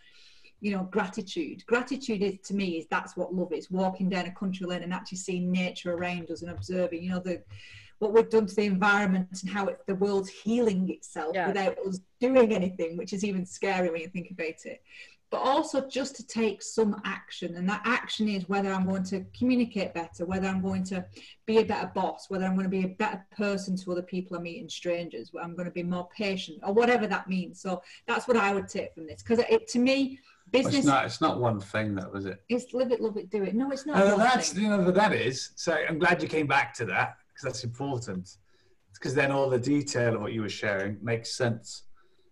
you 0.61 0.71
know 0.71 0.83
gratitude. 0.91 1.65
Gratitude 1.67 2.21
is 2.21 2.39
to 2.45 2.53
me 2.53 2.79
is 2.79 2.87
that's 2.89 3.15
what 3.15 3.33
love 3.33 3.53
is. 3.53 3.69
Walking 3.71 4.09
down 4.09 4.25
a 4.25 4.31
country 4.31 4.65
lane 4.65 4.83
and 4.83 4.93
actually 4.93 5.19
seeing 5.19 5.51
nature 5.51 5.93
around 5.93 6.31
us 6.31 6.41
and 6.41 6.51
observing 6.51 7.03
you 7.03 7.11
know 7.11 7.19
the 7.19 7.41
what 7.99 8.13
we've 8.13 8.29
done 8.29 8.45
to 8.45 8.55
the 8.55 8.63
environment 8.63 9.27
and 9.41 9.51
how 9.51 9.67
it, 9.67 9.79
the 9.85 9.95
world's 9.95 10.29
healing 10.29 10.89
itself 10.89 11.35
yeah. 11.35 11.47
without 11.47 11.77
us 11.85 11.99
doing 12.21 12.53
anything 12.53 12.97
which 12.97 13.11
is 13.11 13.25
even 13.25 13.45
scary 13.45 13.89
when 13.89 13.99
you 13.99 14.07
think 14.07 14.31
about 14.31 14.47
it 14.65 14.81
but 15.31 15.37
also 15.37 15.87
just 15.87 16.15
to 16.15 16.25
take 16.25 16.61
some 16.61 16.99
action 17.05 17.55
and 17.55 17.69
that 17.69 17.81
action 17.85 18.27
is 18.27 18.47
whether 18.49 18.71
i'm 18.71 18.87
going 18.87 19.03
to 19.03 19.23
communicate 19.37 19.93
better 19.93 20.25
whether 20.25 20.47
i'm 20.47 20.61
going 20.61 20.83
to 20.83 21.03
be 21.45 21.57
a 21.57 21.65
better 21.65 21.91
boss 21.93 22.25
whether 22.29 22.45
i'm 22.45 22.55
going 22.55 22.63
to 22.63 22.69
be 22.69 22.85
a 22.85 22.95
better 22.95 23.25
person 23.35 23.75
to 23.75 23.91
other 23.91 24.01
people 24.01 24.35
i'm 24.35 24.43
meeting 24.43 24.69
strangers 24.69 25.31
i'm 25.41 25.55
going 25.55 25.65
to 25.65 25.71
be 25.71 25.83
more 25.83 26.07
patient 26.15 26.59
or 26.63 26.73
whatever 26.73 27.07
that 27.07 27.27
means 27.27 27.61
so 27.61 27.81
that's 28.07 28.27
what 28.27 28.37
i 28.37 28.53
would 28.53 28.67
take 28.67 28.93
from 28.93 29.05
this 29.05 29.21
because 29.21 29.39
it 29.49 29.67
to 29.67 29.79
me 29.79 30.19
business. 30.51 30.75
It's 30.75 30.85
not. 30.85 31.05
It's 31.05 31.21
not 31.21 31.39
one 31.39 31.59
thing, 31.59 31.95
though, 31.95 32.11
is 32.15 32.25
it? 32.25 32.41
It's 32.49 32.73
live 32.73 32.91
it, 32.91 33.01
love 33.01 33.17
it, 33.17 33.29
do 33.29 33.43
it. 33.43 33.55
No, 33.55 33.71
it's 33.71 33.85
not. 33.85 34.01
Uh, 34.01 34.17
that's 34.17 34.53
thing. 34.53 34.63
you 34.63 34.69
know 34.69 34.91
that 34.91 35.13
is. 35.13 35.51
So 35.55 35.73
I'm 35.73 35.99
glad 35.99 36.21
you 36.21 36.27
came 36.27 36.47
back 36.47 36.73
to 36.75 36.85
that 36.85 37.17
because 37.29 37.43
that's 37.43 37.63
important. 37.63 38.37
Because 38.93 39.13
then 39.13 39.31
all 39.31 39.49
the 39.49 39.59
detail 39.59 40.15
of 40.15 40.21
what 40.21 40.33
you 40.33 40.41
were 40.41 40.49
sharing 40.49 40.97
makes 41.01 41.31
sense. 41.31 41.83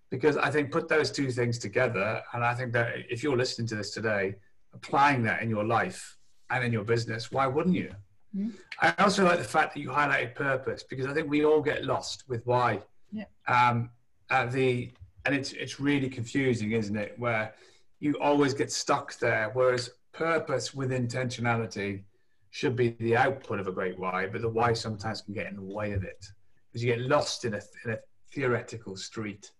Because 0.09 0.37
I 0.37 0.49
think 0.49 0.71
put 0.71 0.87
those 0.87 1.11
two 1.11 1.31
things 1.31 1.57
together, 1.57 2.21
and 2.33 2.43
I 2.43 2.53
think 2.53 2.71
that 2.73 2.93
if 3.09 3.23
you're 3.23 3.35
listening 3.35 3.67
to 3.69 3.75
this 3.75 3.91
today, 3.91 4.35
applying 4.73 5.23
that 5.23 5.41
in 5.41 5.49
your 5.49 5.65
life 5.65 6.17
and 6.49 6.63
in 6.63 6.71
your 6.71 6.83
business, 6.83 7.31
why 7.31 7.45
wouldn't 7.47 7.75
you? 7.75 7.93
Mm-hmm. 8.35 8.49
I 8.81 8.93
also 9.03 9.25
like 9.25 9.39
the 9.39 9.43
fact 9.43 9.73
that 9.73 9.79
you 9.79 9.89
highlighted 9.89 10.35
purpose 10.35 10.83
because 10.83 11.07
I 11.07 11.13
think 11.13 11.29
we 11.29 11.45
all 11.45 11.61
get 11.61 11.83
lost 11.83 12.23
with 12.27 12.45
why. 12.45 12.81
Yeah. 13.11 13.25
Um, 13.47 13.89
uh, 14.29 14.45
the 14.45 14.91
and 15.25 15.35
it's 15.35 15.51
it's 15.53 15.79
really 15.79 16.09
confusing, 16.09 16.71
isn't 16.71 16.95
it? 16.95 17.15
Where 17.17 17.53
you 17.99 18.13
always 18.15 18.53
get 18.53 18.71
stuck 18.71 19.17
there. 19.19 19.49
Whereas 19.53 19.89
purpose 20.13 20.73
with 20.73 20.91
intentionality 20.91 22.03
should 22.51 22.75
be 22.75 22.95
the 22.99 23.15
output 23.15 23.59
of 23.59 23.67
a 23.67 23.71
great 23.71 23.99
why, 23.99 24.27
but 24.27 24.41
the 24.41 24.49
why 24.49 24.73
sometimes 24.73 25.21
can 25.21 25.33
get 25.33 25.47
in 25.47 25.55
the 25.55 25.61
way 25.61 25.91
of 25.93 26.03
it 26.03 26.25
because 26.67 26.83
you 26.83 26.93
get 26.93 27.01
lost 27.01 27.45
in 27.45 27.53
a, 27.53 27.61
in 27.85 27.91
a 27.91 27.97
theoretical 28.33 28.95
street. 28.95 29.51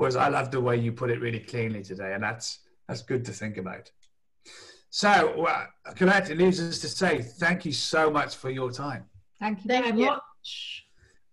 Whereas 0.00 0.16
I 0.16 0.28
love 0.28 0.50
the 0.50 0.62
way 0.62 0.78
you 0.78 0.92
put 0.92 1.10
it 1.10 1.20
really 1.20 1.40
cleanly 1.40 1.82
today, 1.82 2.14
and 2.14 2.22
that's 2.22 2.60
that's 2.88 3.02
good 3.02 3.22
to 3.26 3.32
think 3.32 3.58
about. 3.58 3.90
So, 4.88 5.44
uh, 5.44 5.66
Colette, 5.94 6.30
it 6.30 6.38
leaves 6.38 6.58
us 6.58 6.78
to 6.78 6.88
say 6.88 7.20
thank 7.20 7.66
you 7.66 7.72
so 7.72 8.10
much 8.10 8.36
for 8.36 8.48
your 8.48 8.72
time. 8.72 9.04
Thank 9.38 9.58
you 9.58 9.68
very 9.68 9.90
thank 9.90 9.98
much. 9.98 10.86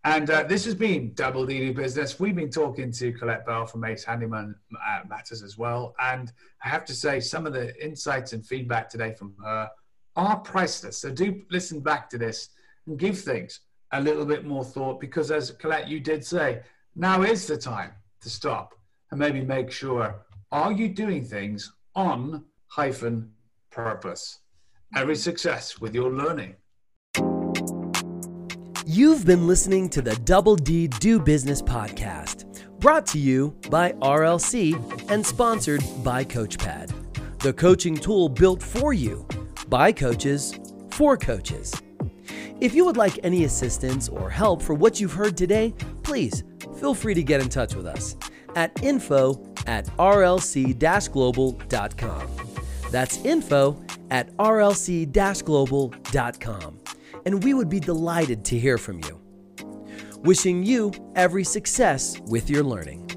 And 0.03 0.30
uh, 0.30 0.43
this 0.43 0.65
has 0.65 0.75
been 0.75 1.13
Double 1.13 1.47
DD 1.47 1.77
Business. 1.77 2.19
We've 2.19 2.36
been 2.36 2.49
talking 2.49 2.91
to 2.91 3.13
Colette 3.13 3.45
Bell 3.45 3.65
from 3.65 3.86
Ace 3.86 4.03
Handyman 4.03 4.53
uh, 4.86 4.99
Matters 5.08 5.43
as 5.43 5.58
well. 5.58 5.95
And 6.01 6.34
I 6.62 6.67
have 6.67 6.84
to 6.88 6.93
say, 6.93 7.21
some 7.21 7.47
of 7.47 7.53
the 7.53 7.73
insights 7.82 8.34
and 8.34 8.45
feedback 8.45 8.89
today 8.89 9.13
from 9.13 9.34
her 9.45 9.71
are 10.17 10.39
priceless. 10.41 10.97
So 10.97 11.10
do 11.10 11.41
listen 11.49 11.80
back 11.80 12.10
to 12.10 12.17
this 12.17 12.49
and 12.86 12.99
give 12.99 13.17
things 13.17 13.62
a 13.93 14.01
little 14.01 14.25
bit 14.25 14.43
more 14.43 14.65
thought 14.65 14.99
because, 14.99 15.32
as 15.32 15.51
Colette, 15.51 15.88
you 15.88 16.01
did 16.01 16.25
say, 16.25 16.63
now 16.97 17.21
is 17.21 17.47
the 17.47 17.56
time 17.56 17.91
to 18.21 18.30
stop 18.30 18.73
and 19.12 19.19
maybe 19.19 19.41
make 19.41 19.71
sure 19.71 20.25
are 20.51 20.71
you 20.71 20.88
doing 20.89 21.23
things 21.23 21.71
on 21.95 22.45
hyphen 22.67 23.32
purpose? 23.69 24.39
Every 24.95 25.15
success 25.15 25.80
with 25.80 25.93
your 25.93 26.12
learning. 26.12 26.56
You've 28.86 29.25
been 29.25 29.47
listening 29.47 29.89
to 29.89 30.01
the 30.01 30.15
Double 30.23 30.56
D 30.56 30.88
Do 30.88 31.19
Business 31.19 31.62
podcast, 31.62 32.45
brought 32.80 33.06
to 33.08 33.19
you 33.19 33.53
by 33.69 33.91
RLC 33.93 35.12
and 35.12 35.25
sponsored 35.25 35.84
by 36.03 36.23
CoachPad, 36.23 36.93
the 37.39 37.51
coaching 37.51 37.95
tool 37.95 38.30
built 38.30 38.63
for 38.63 38.93
you 38.93 39.27
by 39.67 39.91
coaches 39.91 40.58
for 40.91 41.17
coaches. 41.17 41.73
If 42.60 42.73
you 42.73 42.86
would 42.86 42.97
like 42.97 43.19
any 43.23 43.43
assistance 43.43 44.10
or 44.10 44.30
help 44.30 44.62
for 44.62 44.73
what 44.73 44.99
you've 44.99 45.13
heard 45.13 45.38
today, 45.38 45.73
please 46.08 46.46
feel 46.80 46.93
free 46.93 47.13
to 47.13 47.22
get 47.22 47.41
in 47.41 47.50
touch 47.50 47.76
with 47.76 47.86
us 47.86 48.15
at 48.56 48.72
info 48.82 49.43
at 49.67 49.86
rlc 49.98 51.12
global.com. 51.12 52.28
That's 52.89 53.17
info 53.26 53.84
at 54.10 54.36
rlc 54.38 55.43
global.com 55.43 56.80
and 57.26 57.43
we 57.43 57.54
would 57.54 57.67
be 57.67 57.82
delighted 57.82 58.46
to 58.46 58.58
hear 58.58 58.78
from 58.78 59.02
you. 59.04 59.20
Wishing 60.24 60.63
you 60.63 60.93
every 61.15 61.43
success 61.43 62.17
with 62.22 62.50
your 62.50 62.63
learning. 62.63 63.16